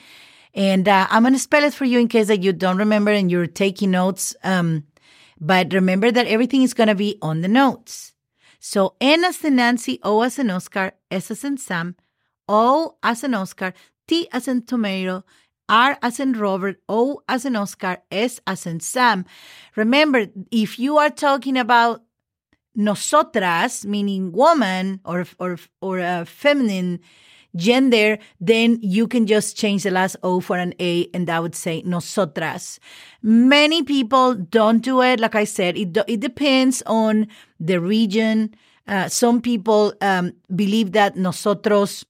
[0.54, 3.12] And uh, I'm going to spell it for you in case that you don't remember
[3.12, 4.36] and you're taking notes.
[4.44, 4.86] Um,
[5.39, 8.13] but remember that everything is going to be on the notes.
[8.60, 11.95] So N as in Nancy, O as in Oscar, S as in Sam,
[12.48, 13.74] O as in Oscar,
[14.08, 15.24] T as in tomato,
[15.67, 19.26] R as in Robert, O as in Oscar, S as in Sam.
[19.76, 22.04] Remember, if you are talking about
[22.76, 27.00] nosotras, meaning woman or or or a feminine
[27.56, 31.56] gender, then you can just change the last O for an A, and that would
[31.56, 32.80] say nosotras.
[33.22, 35.20] Many people don't do it.
[35.20, 37.28] Like I said, it it depends on
[37.60, 38.56] the region.
[38.88, 42.06] Uh, some people um, believe that nosotros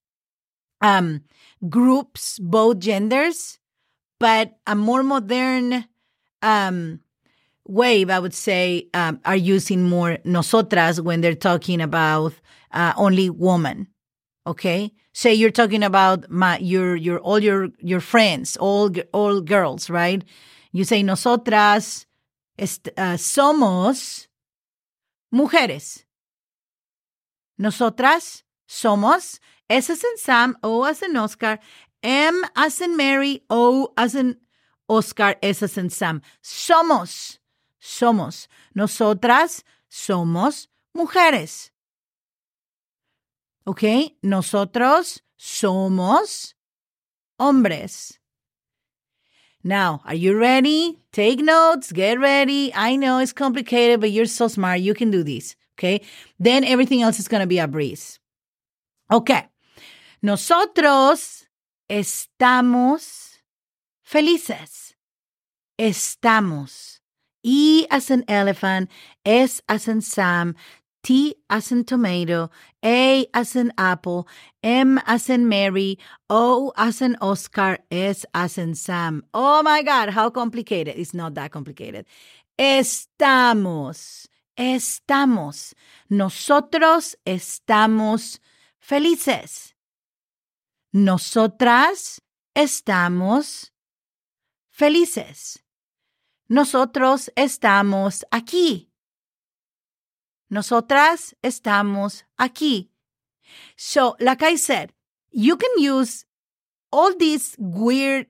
[0.81, 1.21] um,
[1.69, 3.59] groups both genders,
[4.19, 5.85] but a more modern
[6.41, 6.99] um,
[7.67, 12.33] wave, I would say, um, are using more nosotras when they're talking about
[12.71, 13.87] uh, only woman.
[14.47, 19.89] Okay, say you're talking about my your your all your your friends, all all girls,
[19.89, 20.23] right?
[20.71, 22.05] You say nosotras
[22.59, 24.27] uh, somos
[25.33, 26.03] mujeres.
[27.59, 31.57] Nosotras somos S as in Sam, O as in Oscar,
[32.03, 34.37] M as in Mary, O as in
[34.87, 36.21] Oscar, S as in Sam.
[36.43, 37.39] Somos
[37.81, 38.47] somos.
[38.75, 41.71] Nosotras somos mujeres.
[43.65, 43.83] ¿Ok?
[44.21, 46.53] Nosotros somos
[47.39, 48.19] hombres.
[49.63, 50.99] Now, are you ready?
[51.11, 52.71] Take notes, get ready.
[52.75, 54.81] I know it's complicated, but you're so smart.
[54.81, 55.55] You can do this.
[55.77, 56.01] Okay.
[56.39, 58.19] Then everything else is going to be a breeze.
[59.11, 59.47] Okay.
[60.21, 61.47] Nosotros
[61.89, 63.39] estamos
[64.03, 64.93] felices.
[65.79, 66.99] Estamos.
[67.43, 68.89] E as in elephant,
[69.25, 70.55] S as in Sam,
[71.05, 72.49] T as in tomato,
[72.83, 74.27] A as in apple,
[74.63, 75.99] M as in Mary,
[76.31, 79.23] O as in Oscar, S as in Sam.
[79.31, 80.95] Oh my God, how complicated.
[80.97, 82.07] It's not that complicated.
[82.57, 84.27] Estamos.
[84.55, 85.75] estamos.
[86.09, 88.41] Nosotros estamos
[88.79, 89.75] felices.
[90.91, 92.21] Nosotras
[92.55, 93.73] estamos
[94.69, 95.63] felices.
[96.47, 98.94] Nosotros estamos aquí.
[100.55, 102.87] Nosotras estamos aquí.
[103.75, 104.93] So, like I said,
[105.31, 106.25] you can use
[106.93, 108.27] all these weird,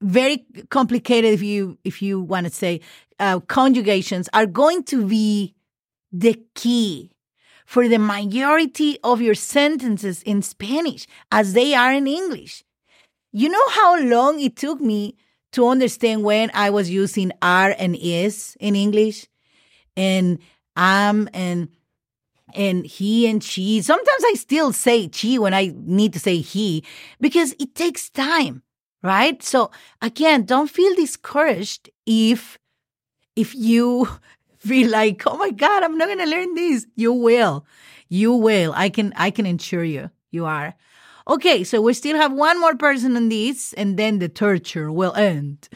[0.00, 2.80] very complicated, if you if you want to say,
[3.20, 5.54] uh, conjugations are going to be
[6.10, 7.10] the key
[7.66, 12.64] for the majority of your sentences in Spanish as they are in English.
[13.32, 15.16] You know how long it took me
[15.52, 19.26] to understand when I was using are and is in English
[19.94, 20.38] and
[20.76, 21.68] am and
[22.54, 23.82] and he and she.
[23.82, 26.84] Sometimes I still say she when I need to say he
[27.20, 28.62] because it takes time,
[29.02, 29.42] right?
[29.42, 29.70] So
[30.00, 32.58] again, don't feel discouraged if
[33.34, 34.08] if you
[34.58, 36.86] feel like, oh my God, I'm not gonna learn this.
[36.96, 37.66] You will.
[38.08, 38.72] You will.
[38.74, 40.10] I can I can ensure you.
[40.30, 40.74] You are.
[41.28, 45.12] Okay, so we still have one more person on this, and then the torture will
[45.14, 45.68] end.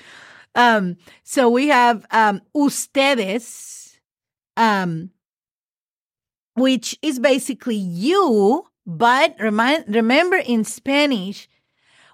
[0.55, 3.80] Um, so we have um ustedes,
[4.57, 5.11] um,
[6.55, 11.49] which is basically you, but remind remember in Spanish,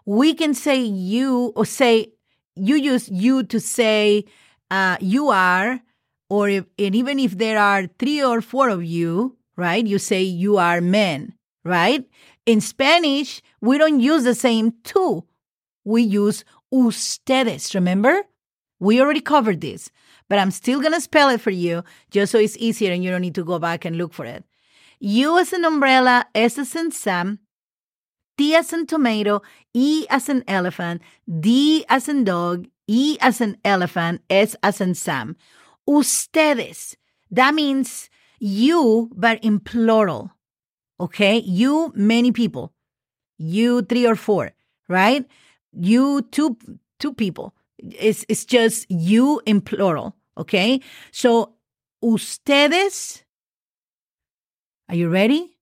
[0.04, 2.12] we can say you or say
[2.54, 4.24] you use you to say
[4.70, 5.80] uh, you are,
[6.28, 9.86] or if, and even if there are three or four of you, right?
[9.86, 11.34] You say you are men,
[11.64, 12.04] right?
[12.46, 15.24] In Spanish, we don't use the same two.
[15.84, 18.22] We use ustedes, remember?
[18.78, 19.90] We already covered this,
[20.28, 23.10] but I'm still going to spell it for you just so it's easier and you
[23.10, 24.44] don't need to go back and look for it.
[25.00, 27.38] U as an umbrella, S as in Sam,
[28.38, 29.42] T as in tomato,
[29.74, 31.02] E as an elephant,
[31.40, 35.36] D as in dog, E as an elephant, S as in Sam.
[35.88, 36.96] Ustedes.
[37.30, 38.08] That means
[38.38, 40.32] you, but in plural.
[41.00, 41.38] Okay?
[41.38, 42.72] You, many people.
[43.38, 44.52] You, three or four,
[44.88, 45.26] right?
[45.72, 46.56] You, two,
[46.98, 47.54] two people.
[47.78, 50.16] It's, it's just you in plural.
[50.38, 50.80] Okay?
[51.12, 51.54] So,
[52.02, 53.22] ustedes.
[54.88, 55.56] Are you ready?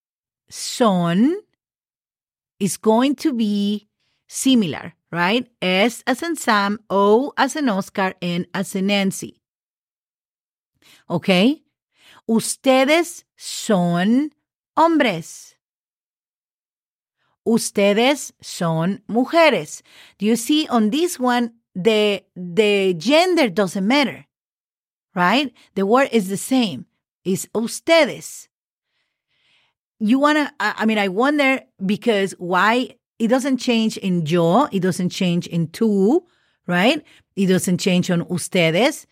[0.51, 1.37] Son
[2.61, 3.89] is going to be
[4.29, 5.49] similar, right?
[5.63, 9.41] S as in Sam, O as in Oscar, N as in Nancy.
[11.09, 11.63] Okay?
[12.29, 14.31] Ustedes son
[14.77, 15.55] hombres.
[17.47, 19.83] Ustedes son mujeres.
[20.19, 24.27] Do you see on this one, the, the gender doesn't matter,
[25.15, 25.53] right?
[25.75, 26.87] The word is the same.
[27.25, 28.49] It's ustedes.
[29.99, 34.81] You want to, I mean, I wonder because why it doesn't change in yo, it
[34.81, 36.23] doesn't change in tú,
[36.67, 37.03] right?
[37.37, 39.07] It doesn't change on ustedes.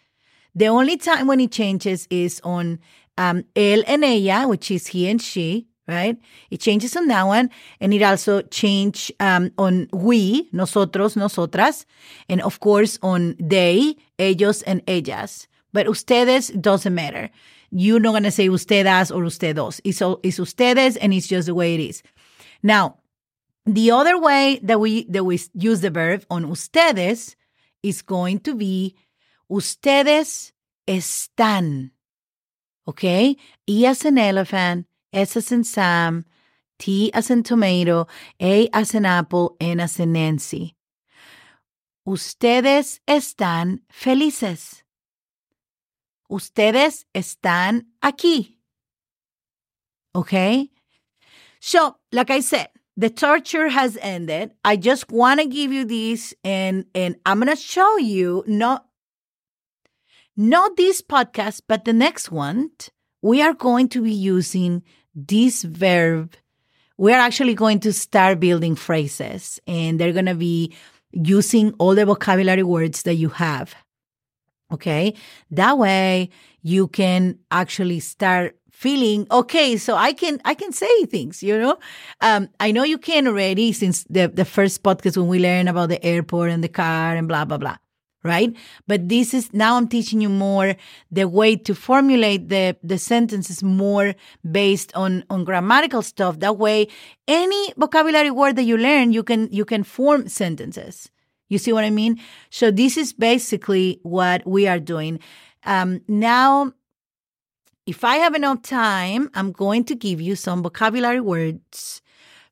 [0.54, 2.78] The only time when it changes is on
[3.16, 6.16] um, él and ella, which is he and she, right?
[6.50, 7.50] It changes on that one.
[7.80, 11.86] And it also change um, on we, nosotros, nosotras.
[12.28, 15.48] And of course on they, ellos, and ellas.
[15.72, 17.30] But ustedes doesn't matter.
[17.70, 19.80] You're not to say ustedes or ustedos.
[19.84, 22.02] It's, all, it's ustedes and it's just the way it is.
[22.62, 22.98] Now,
[23.64, 27.34] the other way that we, that we use the verb on ustedes
[27.82, 28.94] is going to be
[29.50, 30.52] ustedes
[30.86, 31.90] están.
[32.86, 33.36] Okay?
[33.66, 36.24] E as an elephant, S as in Sam,
[36.78, 38.06] T as in tomato,
[38.40, 40.76] A as in apple, N as in Nancy.
[42.06, 44.82] Ustedes están felices.
[46.30, 48.56] Ustedes están aquí.
[50.14, 50.70] Okay?
[51.60, 54.52] So, like I said, the torture has ended.
[54.64, 58.86] I just want to give you this and and I'm going to show you not
[60.36, 62.70] not this podcast, but the next one,
[63.22, 64.82] we are going to be using
[65.14, 66.34] this verb.
[66.98, 70.74] We're actually going to start building phrases and they're going to be
[71.12, 73.74] using all the vocabulary words that you have.
[74.72, 75.14] Okay.
[75.50, 76.30] That way
[76.62, 81.78] you can actually start feeling okay so i can i can say things you know
[82.20, 85.88] um, i know you can already since the, the first podcast when we learned about
[85.88, 87.76] the airport and the car and blah blah blah
[88.22, 88.54] right?
[88.86, 90.76] But this is now I'm teaching you more
[91.10, 94.14] the way to formulate the, the sentences more
[94.48, 96.38] based on, on grammatical stuff.
[96.40, 96.88] That way,
[97.26, 101.10] any vocabulary word that you learn, you can, you can form sentences.
[101.48, 102.20] You see what I mean?
[102.50, 105.20] So this is basically what we are doing.
[105.64, 106.72] Um, now,
[107.86, 112.00] if I have enough time, I'm going to give you some vocabulary words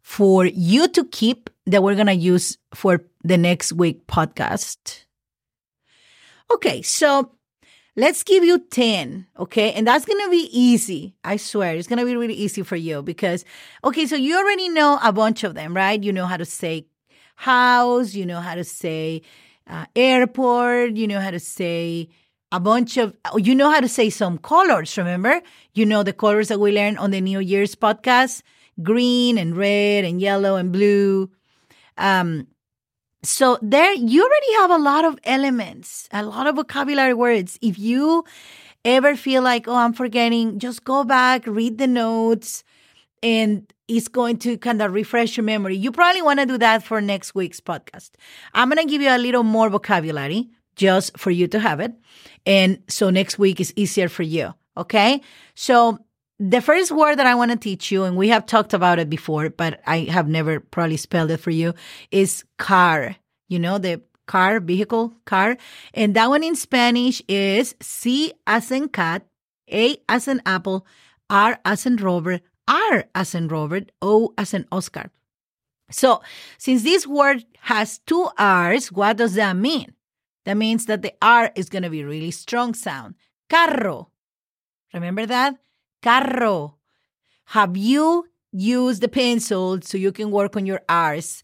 [0.03, 5.05] for you to keep that we're going to use for the next week podcast.
[6.53, 7.33] Okay, so
[7.97, 9.73] let's give you 10, okay?
[9.73, 11.15] And that's to be easy.
[11.23, 13.45] I swear, it's to be really easy for you because,
[13.85, 16.03] okay, so you already know a bunch of them, right?
[16.03, 16.87] You know how to say
[17.37, 19.23] house, you know how to say
[19.67, 22.09] uh, airport, you know how to say
[22.53, 25.41] a bunch of, you know how to say some colors, remember?
[25.73, 28.43] You know the colors that we learned on the New Year's podcast
[28.83, 31.31] green and red and yellow and blue.
[31.97, 32.47] Um,
[33.23, 37.59] so there, you already have a lot of elements, a lot of vocabulary words.
[37.61, 38.25] If you
[38.85, 42.65] ever feel like, oh, I'm forgetting, just go back, read the notes,
[43.23, 45.77] and it's going to kind of refresh your memory.
[45.77, 48.11] You probably want to do that for next week's podcast.
[48.55, 51.93] I'm going to give you a little more vocabulary just for you to have it.
[52.47, 54.55] And so next week is easier for you.
[54.77, 55.21] Okay.
[55.55, 55.99] So
[56.41, 59.11] the first word that I want to teach you, and we have talked about it
[59.11, 61.75] before, but I have never probably spelled it for you,
[62.11, 63.17] is car.
[63.49, 65.59] You know, the car, vehicle, car.
[65.93, 69.27] And that one in Spanish is C as in cat,
[69.71, 70.87] A as in apple,
[71.29, 75.11] R as in Robert, R as in Robert, O as in Oscar.
[75.91, 76.23] So,
[76.57, 79.93] since this word has two R's, what does that mean?
[80.47, 83.17] That means that the R is going to be really strong sound.
[83.51, 84.09] Carro.
[84.95, 85.59] Remember that?
[86.03, 86.77] Carro.
[87.47, 91.43] Have you used the pencil so you can work on your R's?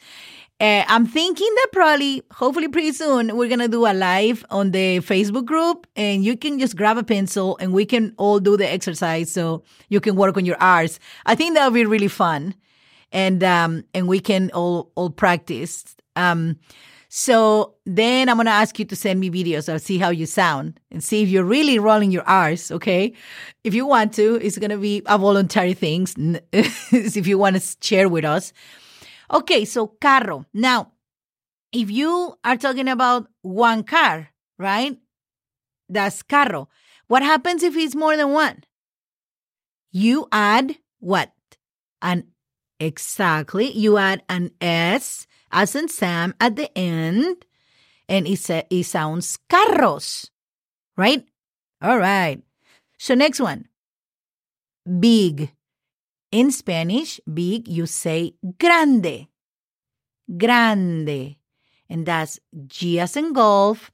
[0.58, 4.70] Uh, I'm thinking that probably, hopefully, pretty soon, we're going to do a live on
[4.70, 8.56] the Facebook group and you can just grab a pencil and we can all do
[8.56, 10.98] the exercise so you can work on your R's.
[11.26, 12.54] I think that would be really fun.
[13.12, 15.94] And, um, and we can all, all practice.
[16.16, 16.58] Um,
[17.18, 19.72] so then I'm going to ask you to send me videos.
[19.72, 22.70] I'll see how you sound and see if you're really rolling your R's.
[22.70, 23.14] Okay.
[23.64, 26.06] If you want to, it's going to be a voluntary thing.
[26.52, 28.52] if you want to share with us.
[29.32, 29.64] Okay.
[29.64, 30.44] So carro.
[30.52, 30.92] Now,
[31.72, 34.98] if you are talking about one car, right?
[35.88, 36.68] That's carro.
[37.06, 38.62] What happens if it's more than one?
[39.90, 41.32] You add what?
[42.02, 42.24] An
[42.78, 43.72] exactly.
[43.72, 47.44] You add an S as in Sam at the end,
[48.08, 50.28] and it, sa- it sounds carros,
[50.96, 51.24] right?
[51.80, 52.42] All right.
[52.98, 53.66] So next one,
[54.84, 55.50] big.
[56.30, 59.28] In Spanish, big, you say grande.
[60.28, 61.36] Grande.
[61.88, 63.90] And that's G as in golf,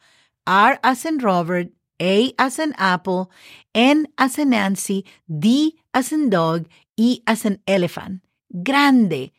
[0.46, 1.68] R as in Robert,
[2.00, 3.30] A as in apple,
[3.74, 8.22] N as in Nancy, D as in dog, E as in elephant.
[8.64, 9.30] Grande.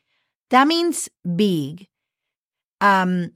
[0.49, 1.87] That means big.
[2.83, 3.31] Um,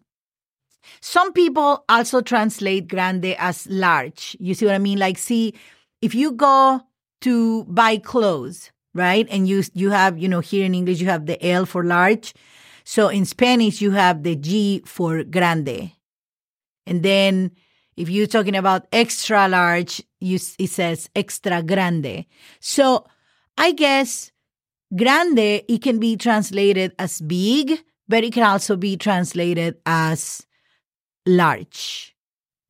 [0.99, 4.35] some people also translate grande as large.
[4.39, 4.99] You see what I mean?
[4.99, 5.53] Like, see,
[6.01, 6.81] if you go
[7.21, 9.27] to buy clothes, right?
[9.29, 12.33] And you you have, you know, here in English you have the L for large.
[12.83, 15.91] So in Spanish you have the G for grande.
[16.85, 17.51] And then
[17.95, 22.25] if you're talking about extra large, you, it says extra grande.
[22.59, 23.05] So
[23.57, 24.31] I guess
[24.95, 30.45] grande, it can be translated as big, but it can also be translated as
[31.25, 32.15] large.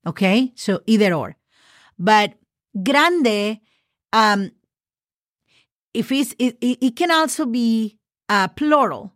[0.05, 1.35] Okay, so either or.
[1.99, 2.33] But
[2.81, 3.59] grande,
[4.13, 4.51] um,
[5.93, 7.97] if it's, it, it can also be
[8.29, 9.13] uh, plural.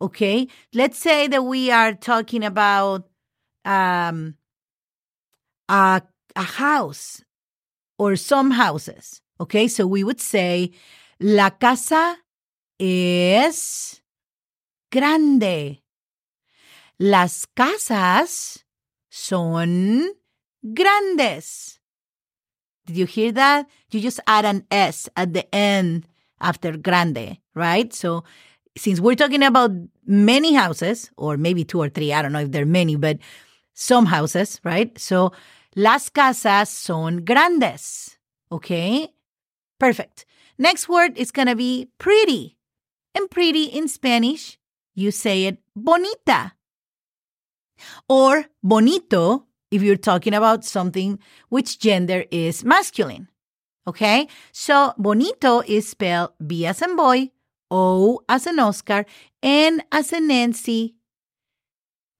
[0.00, 3.08] Okay, let's say that we are talking about
[3.64, 4.34] um,
[5.68, 6.02] a,
[6.34, 7.22] a house
[7.98, 9.22] or some houses.
[9.40, 10.72] Okay, so we would say
[11.18, 12.16] la casa
[12.78, 14.02] es
[14.96, 15.82] grande.
[16.98, 18.64] Las casas
[19.10, 20.08] son
[20.62, 21.80] grandes.
[22.86, 23.66] Did you hear that?
[23.90, 26.06] You just add an S at the end
[26.40, 27.92] after grande, right?
[27.92, 28.24] So
[28.76, 29.70] since we're talking about
[30.06, 33.18] many houses, or maybe two or three, I don't know if there are many, but
[33.74, 34.96] some houses, right?
[34.98, 35.32] So
[35.74, 38.16] las casas son grandes.
[38.50, 39.12] Okay?
[39.78, 40.24] Perfect.
[40.56, 42.56] Next word is going to be pretty.
[43.14, 44.58] And pretty in Spanish
[44.96, 46.54] you say it bonita.
[48.08, 53.28] Or bonito if you're talking about something which gender is masculine.
[53.86, 54.26] Okay?
[54.50, 57.30] So bonito is spelled B as in boy,
[57.70, 59.04] O as in Oscar,
[59.42, 60.96] N as in Nancy,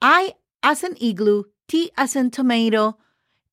[0.01, 2.99] I as in igloo, T as in tomato,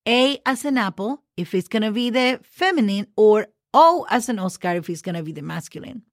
[0.07, 4.37] A as in apple if it's going to be the feminine, or O as in
[4.37, 6.03] Oscar if it's going to be the masculine.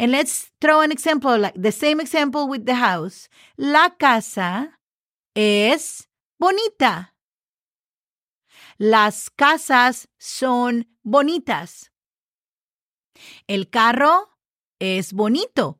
[0.00, 3.28] And let's throw an example, like the same example with the house.
[3.58, 4.78] La casa
[5.36, 6.08] es
[6.40, 7.12] bonita.
[8.78, 11.90] Las casas son bonitas.
[13.46, 14.30] El carro
[14.80, 15.78] es bonito.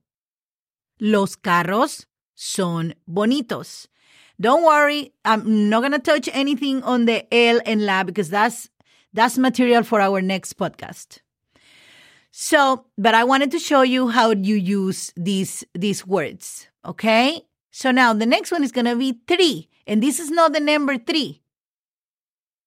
[1.01, 3.89] Los carros son bonitos.
[4.39, 8.69] Don't worry, I'm not going to touch anything on the L and la because that's
[9.13, 11.19] That's material for our next podcast.
[12.33, 17.43] So, but I wanted to show you how you use these these words, okay?
[17.71, 20.61] So now the next one is going to be 3, and this is not the
[20.61, 21.43] number 3.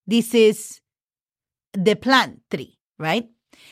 [0.05, 0.81] This is
[1.73, 3.29] the plant 3, right?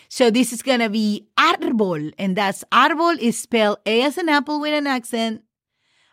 [0.07, 4.29] So this is going to be árbol, and that's árbol is spelled A as an
[4.29, 5.43] apple with an accent,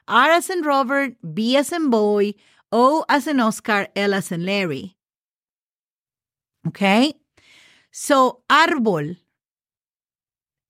[0.08, 2.34] R as in Robert, B as in boy,
[2.72, 4.96] O as in Oscar, L as in Larry.
[6.66, 7.14] Okay?
[7.90, 9.16] So árbol.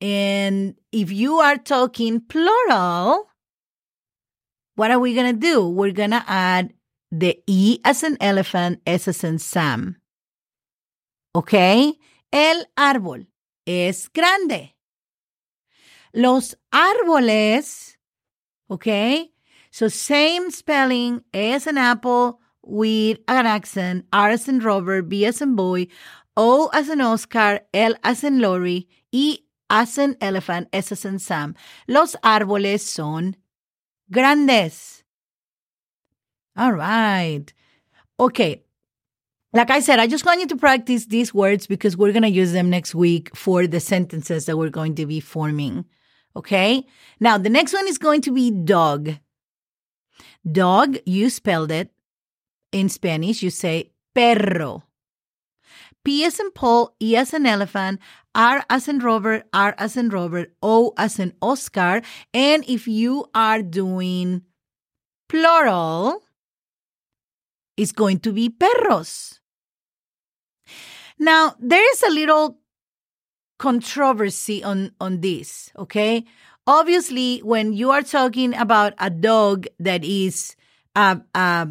[0.00, 3.26] And if you are talking plural,
[4.76, 5.68] what are we going to do?
[5.68, 6.72] We're going to add
[7.10, 9.96] the E as an elephant, S as in Sam.
[11.34, 11.94] Okay?
[12.32, 13.26] El árbol
[13.66, 14.74] es grande.
[16.14, 17.96] Los árboles,
[18.70, 19.30] okay?
[19.70, 25.24] So same spelling, A as an apple with an accent, R as in Robert, B
[25.26, 25.88] as in boy,
[26.36, 29.38] O as in Oscar, L as in Lori, E
[29.70, 31.54] as an elephant, S as in Sam.
[31.86, 33.36] Los árboles son
[34.10, 35.04] grandes.
[36.56, 37.44] All right.
[38.20, 38.64] Okay,
[39.52, 42.28] like I said, I just want you to practice these words because we're going to
[42.28, 45.86] use them next week for the sentences that we're going to be forming.
[46.36, 46.84] Okay?
[47.18, 49.16] Now, the next one is going to be dog.
[50.50, 51.90] Dog, you spelled it
[52.72, 54.82] in Spanish, you say perro.
[56.08, 58.00] P as in Paul, E as in elephant,
[58.34, 62.00] R as in Robert, R as in Robert, O as in Oscar.
[62.32, 64.40] And if you are doing
[65.28, 66.22] plural,
[67.76, 69.40] it's going to be perros.
[71.18, 72.56] Now, there is a little
[73.58, 76.24] controversy on, on this, okay?
[76.66, 80.56] Obviously, when you are talking about a dog that is
[80.96, 81.68] a, a,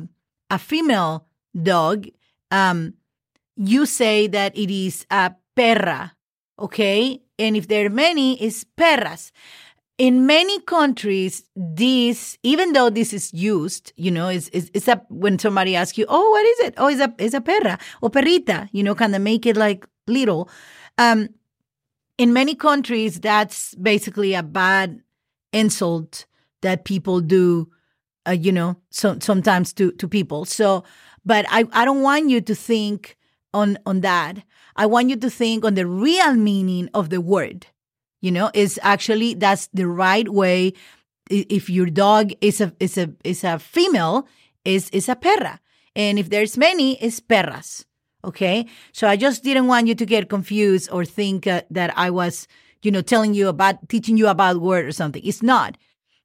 [0.51, 1.25] a female
[1.59, 2.05] dog,
[2.51, 2.93] um,
[3.57, 6.11] you say that it is a perra,
[6.59, 7.21] okay?
[7.39, 9.31] And if there are many, it's perras
[9.97, 15.01] in many countries, this, even though this is used, you know, is is it's a
[15.09, 16.75] when somebody asks you, oh, what is it?
[16.77, 19.87] Oh, it's a it's a perra or perrita, you know, kind of make it like
[20.07, 20.49] little.
[20.97, 21.29] Um,
[22.17, 25.01] in many countries, that's basically a bad
[25.51, 26.25] insult
[26.61, 27.69] that people do,
[28.27, 30.45] uh, you know, so, sometimes to to people.
[30.45, 30.83] So,
[31.25, 33.16] but I I don't want you to think
[33.53, 34.43] on on that.
[34.75, 37.67] I want you to think on the real meaning of the word.
[38.21, 40.73] You know is actually that's the right way.
[41.29, 44.27] If your dog is a is a is a female
[44.65, 45.59] is is a perra.
[45.95, 47.85] And if there's many is perras.
[48.23, 48.65] Okay?
[48.91, 52.47] So i just didn't want you to get confused or think uh, that i was
[52.81, 55.21] you know telling you about teaching you about word or something.
[55.23, 55.77] It's not.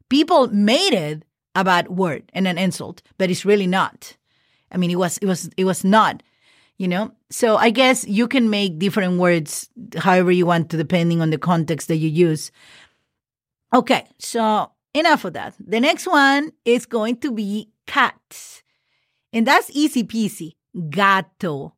[0.08, 4.16] People made it a bad word and an insult but it's really not.
[4.70, 6.22] I mean it was it was it was not
[6.78, 7.12] you know?
[7.30, 11.38] So i guess you can make different words however you want to depending on the
[11.38, 12.50] context that you use.
[13.74, 15.54] Okay so enough of that.
[15.58, 18.62] The next one is going to be cat
[19.32, 20.52] and that's easy peasy.
[20.90, 21.74] Gato.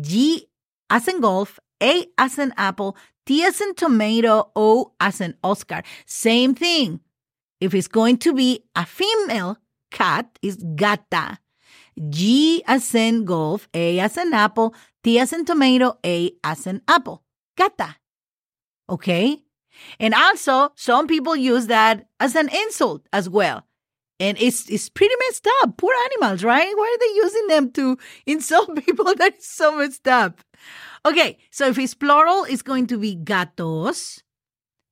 [0.00, 0.46] G
[0.90, 5.82] as in golf a as in apple t as in tomato o as in oscar.
[6.06, 7.00] Same thing.
[7.60, 9.58] If it's going to be a female
[9.90, 11.38] cat is gata
[12.08, 16.82] G as in golf, A as in apple, T as in tomato, A as in
[16.86, 17.22] apple.
[17.56, 17.96] Gata.
[18.88, 19.42] Okay?
[19.98, 23.66] And also, some people use that as an insult as well.
[24.18, 25.76] And it's it's pretty messed up.
[25.76, 26.72] Poor animals, right?
[26.74, 29.14] Why are they using them to insult people?
[29.14, 30.40] That is so messed up.
[31.04, 34.22] Okay, so if it's plural, it's going to be gatos.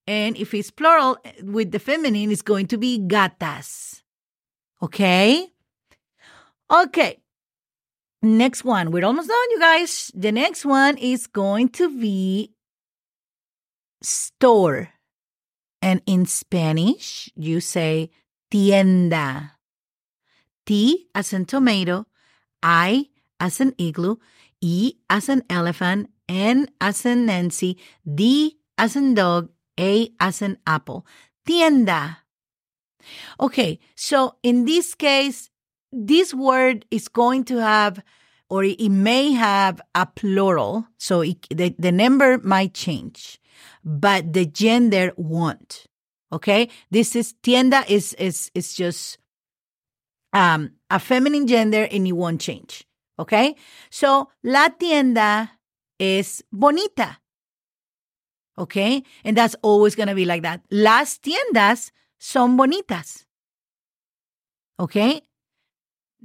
[0.07, 4.03] And if it's plural eh, with the feminine, it's going to be gatas.
[4.83, 5.54] Okay?
[6.71, 7.21] Okay.
[8.23, 8.91] Next one.
[8.91, 10.11] We're almost done, you guys.
[10.15, 12.55] The next one is going to be
[14.03, 14.89] store.
[15.83, 18.11] And in Spanish, you say
[18.51, 19.53] tienda.
[20.65, 22.07] T as in tomato,
[22.63, 24.17] I as an igloo,
[24.63, 30.57] E as an elephant, N as in Nancy, D as in dog, A as in
[30.67, 31.05] apple.
[31.47, 32.25] Tienda.
[33.39, 35.51] Okay, so in this case,
[35.95, 38.03] this word is going to have
[38.51, 43.41] or it may have a plural, so it, the, the number might change,
[43.85, 45.87] but the gender won't.
[46.33, 49.19] Okay, this is tienda is is is just
[50.33, 52.85] um, a feminine gender and it won't change.
[53.19, 53.55] Okay,
[53.91, 55.51] so la tienda
[55.99, 57.19] is bonita.
[58.59, 60.61] Okay, and that's always gonna be like that.
[60.71, 63.25] Las tiendas son bonitas.
[64.81, 65.23] Okay,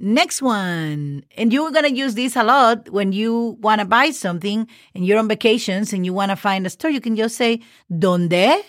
[0.02, 1.24] Next one.
[1.36, 5.04] And you're going to use this a lot when you want to buy something and
[5.04, 6.90] you're on vacations and you want to find a store.
[6.90, 7.60] You can just say,
[7.92, 8.62] ¿Dónde?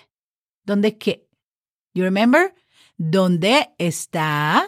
[0.67, 1.21] ¿Dónde qué?
[1.93, 2.51] You remember?
[2.99, 4.67] ¿Dónde está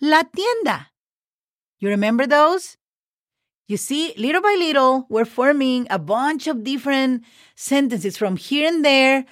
[0.00, 0.92] la tienda?
[1.80, 2.76] You remember those?
[3.66, 7.24] You see, little by little, we're forming a bunch of different
[7.56, 9.24] sentences from here and there.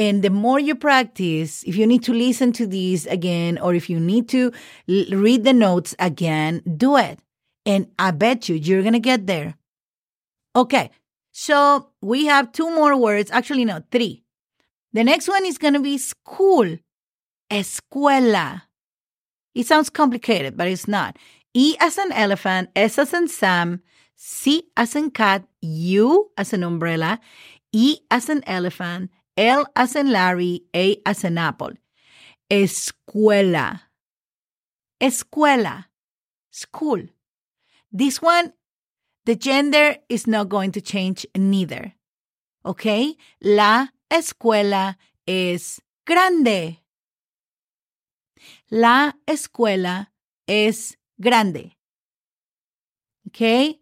[0.00, 3.90] And the more you practice, if you need to listen to these again, or if
[3.90, 4.50] you need to
[4.88, 7.18] l- read the notes again, do it.
[7.66, 9.56] And I bet you you're going to get there.
[10.56, 10.90] Okay.
[11.32, 13.30] So we have two more words.
[13.30, 14.24] Actually, no, three.
[14.94, 16.78] The next one is going to be school.
[17.50, 18.62] Escuela.
[19.54, 21.18] It sounds complicated, but it's not.
[21.52, 23.82] E as an elephant, S as in Sam,
[24.16, 27.20] C as in cat, U as an umbrella,
[27.72, 31.72] E as an elephant, L as in Larry, A as an apple.
[32.50, 33.80] Escuela.
[35.00, 35.86] Escuela.
[36.50, 37.08] School.
[37.90, 38.52] This one,
[39.24, 41.94] the gender is not going to change neither.
[42.66, 43.16] Okay?
[43.40, 46.82] La escuela es grande.
[48.68, 50.12] La escuela
[50.46, 51.78] es grande.
[53.26, 53.80] ¿Ok?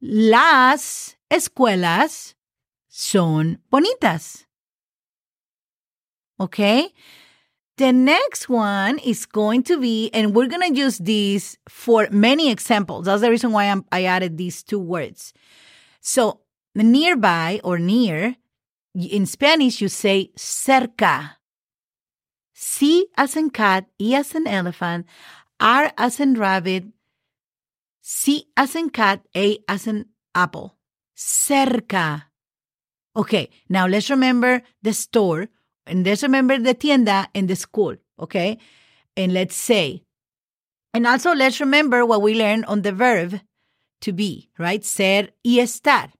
[0.00, 2.36] Las escuelas
[2.86, 4.46] son bonitas.
[6.38, 6.92] ¿Ok?
[7.76, 12.50] The next one is going to be, and we're going to use these for many
[12.50, 13.06] examples.
[13.06, 15.32] That's the reason why I'm, I added these two words.
[16.00, 16.40] So,
[16.74, 18.36] nearby or near,
[18.94, 21.36] in Spanish, you say cerca.
[22.52, 25.06] C as in cat, E as in elephant,
[25.58, 26.84] R as in rabbit,
[28.00, 30.76] C as in cat, A as in apple.
[31.16, 32.24] Cerca.
[33.16, 35.48] Okay, now let's remember the store
[35.86, 37.96] and let's remember the tienda and the school.
[38.20, 38.58] Okay,
[39.16, 40.04] and let's say,
[40.92, 43.40] and also let's remember what we learned on the verb
[44.00, 44.84] to be, right?
[44.84, 46.10] Ser y estar.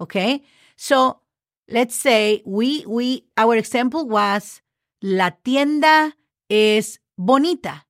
[0.00, 0.42] Okay,
[0.76, 1.20] so
[1.68, 4.60] let's say we we our example was
[5.02, 6.12] la tienda
[6.50, 7.84] es bonita.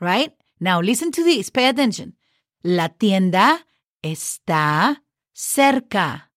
[0.00, 0.32] Right?
[0.60, 2.14] Now listen to this, pay attention.
[2.64, 3.64] La tienda
[4.02, 4.98] está
[5.34, 6.30] cerca.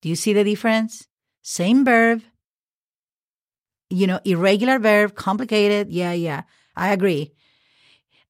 [0.00, 1.08] Do you see the difference?
[1.48, 2.20] Same verb.
[3.88, 5.90] You know, irregular verb, complicated.
[5.90, 6.42] Yeah, yeah.
[6.76, 7.32] I agree.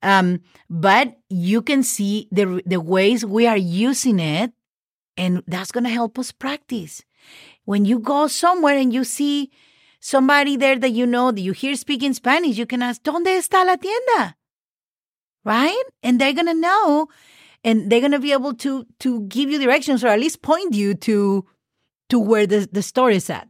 [0.04, 4.52] Um, but you can see the the ways we are using it,
[5.16, 7.02] and that's gonna help us practice.
[7.64, 9.50] When you go somewhere and you see
[9.98, 13.66] somebody there that you know that you hear speaking Spanish, you can ask, ¿Dónde está
[13.66, 14.36] la tienda?
[15.44, 15.86] Right?
[16.04, 17.08] And they're gonna know
[17.64, 20.94] and they're gonna be able to to give you directions or at least point you
[20.94, 21.44] to
[22.08, 23.48] to where the, the store is at.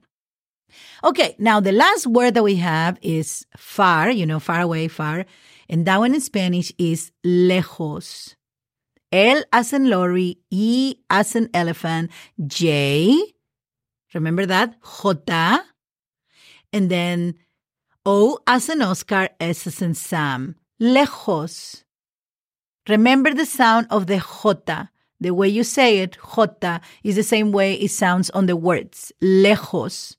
[1.04, 5.24] Okay, now the last word that we have is far, you know, far away, far.
[5.68, 8.34] And that one in Spanish is lejos.
[9.12, 12.10] L as in lorry, E as in elephant,
[12.46, 13.16] J.
[14.12, 14.74] Remember that?
[14.82, 15.60] J.
[16.72, 17.34] And then
[18.04, 20.56] O as in Oscar, S as in Sam.
[20.80, 21.84] Lejos.
[22.88, 24.90] Remember the sound of the J.
[25.20, 29.12] The way you say it, jota, is the same way it sounds on the words.
[29.20, 30.16] Lejos.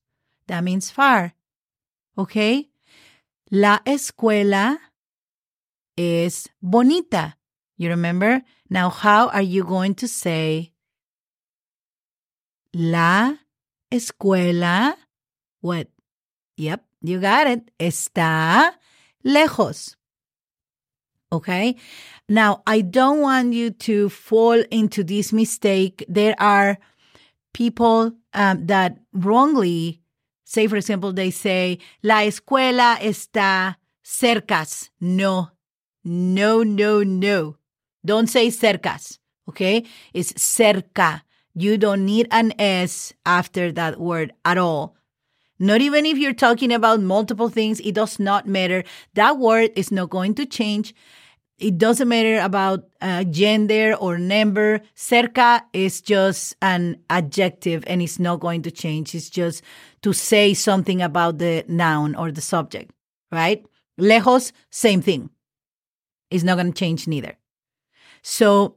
[0.47, 1.33] That means far.
[2.17, 2.69] Okay?
[3.51, 4.77] La escuela
[5.95, 7.35] is bonita.
[7.77, 8.41] You remember?
[8.69, 10.73] Now, how are you going to say
[12.73, 13.35] la
[13.91, 14.95] escuela?
[15.61, 15.87] What?
[16.57, 17.71] Yep, you got it.
[17.79, 18.73] Está
[19.25, 19.95] lejos.
[21.31, 21.75] Okay.
[22.29, 26.05] Now, I don't want you to fall into this mistake.
[26.07, 26.77] There are
[27.53, 30.01] people um, that wrongly
[30.45, 34.89] say, for example, they say, La escuela está cercas.
[35.01, 35.49] No,
[36.03, 37.57] no, no, no.
[38.05, 39.17] Don't say cercas.
[39.47, 39.85] Okay.
[40.13, 41.21] It's cerca.
[41.55, 44.95] You don't need an S after that word at all.
[45.57, 48.83] Not even if you're talking about multiple things, it does not matter.
[49.15, 50.93] That word is not going to change.
[51.59, 54.79] It doesn't matter about uh, gender or number.
[54.95, 59.13] Cerca is just an adjective and it's not going to change.
[59.13, 59.61] It's just
[60.01, 62.91] to say something about the noun or the subject,
[63.29, 63.65] right?
[63.99, 65.29] Lejos, same thing.
[66.31, 67.37] It's not going to change neither.
[68.21, 68.75] So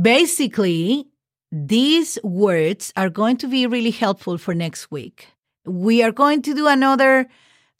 [0.00, 1.06] basically,
[1.52, 5.28] these words are going to be really helpful for next week.
[5.64, 7.28] We are going to do another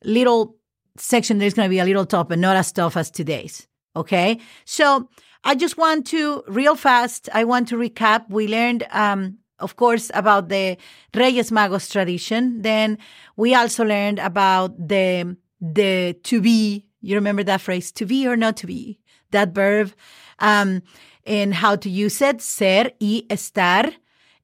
[0.05, 0.57] little
[0.97, 1.39] section.
[1.39, 3.67] There's going to be a little but not as tough as today's.
[3.97, 4.39] Okay.
[4.65, 5.09] So
[5.45, 8.29] I just want to, real fast, I want to recap.
[8.29, 10.77] We learned, um, of course, about the
[11.15, 12.63] Reyes Magos tradition.
[12.63, 12.99] Then
[13.37, 18.37] we also learned about the, the to be You remember that phrase, to be or
[18.37, 19.93] not to be, that verb,
[20.39, 20.83] um,
[21.25, 23.95] and how to use it, ser y estar.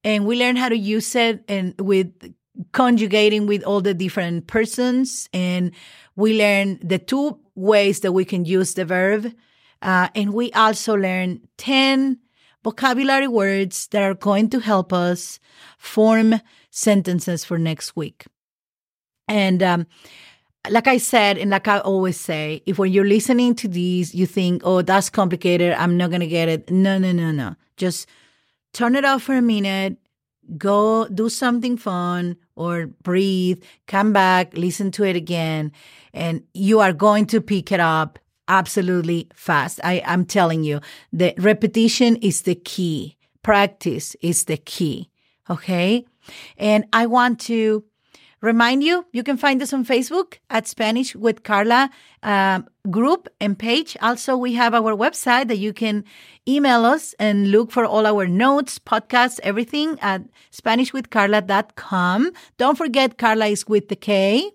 [0.03, 2.12] And we learned how to use it and with
[2.72, 5.28] conjugating with all the different persons.
[5.32, 5.72] And
[6.14, 9.32] we learn the two ways that we can use the verb.
[9.82, 12.18] Uh, and we also learn 10
[12.64, 15.38] vocabulary words that are going to help us
[15.78, 16.40] form
[16.70, 18.26] sentences for next week.
[19.28, 19.86] And um,
[20.68, 24.26] like I said, and like I always say, if when you're listening to these, you
[24.26, 26.70] think, oh, that's complicated, I'm not going to get it.
[26.70, 27.54] No, no, no, no.
[27.76, 28.09] Just
[28.72, 29.98] turn it off for a minute,
[30.57, 35.70] go do something fun or breathe, come back, listen to it again,
[36.12, 39.80] and you are going to pick it up absolutely fast.
[39.84, 40.80] I, I'm telling you,
[41.12, 43.16] the repetition is the key.
[43.42, 45.11] Practice is the key.
[45.48, 46.04] Okay.
[46.57, 47.84] And I want to
[48.41, 51.91] remind you, you can find us on Facebook at Spanish with Carla
[52.22, 53.97] uh, group and page.
[54.01, 56.05] Also, we have our website that you can
[56.49, 60.22] email us and look for all our notes, podcasts, everything at
[60.53, 62.32] SpanishWithCarla.com.
[62.59, 64.53] Don't forget, Carla is with the K.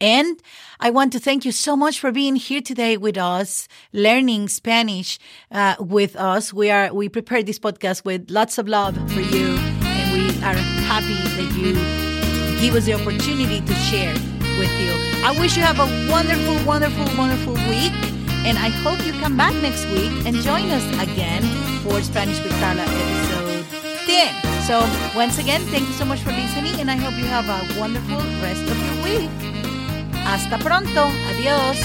[0.00, 0.38] And
[0.80, 5.18] I want to thank you so much for being here today with us, learning Spanish
[5.50, 6.52] uh, with us.
[6.52, 10.54] We are we prepared this podcast with lots of love for you, and we are
[10.54, 12.11] happy that you
[12.62, 14.14] give us the opportunity to share
[14.56, 14.94] with you.
[15.26, 17.90] I wish you have a wonderful, wonderful, wonderful week,
[18.46, 21.42] and I hope you come back next week and join us again
[21.82, 23.66] for Spanish with Carla episode
[24.06, 24.62] 10.
[24.62, 24.78] So
[25.16, 28.22] once again, thank you so much for listening, and I hope you have a wonderful
[28.38, 29.30] rest of your week.
[30.22, 31.10] Hasta pronto.
[31.34, 31.82] Adiós.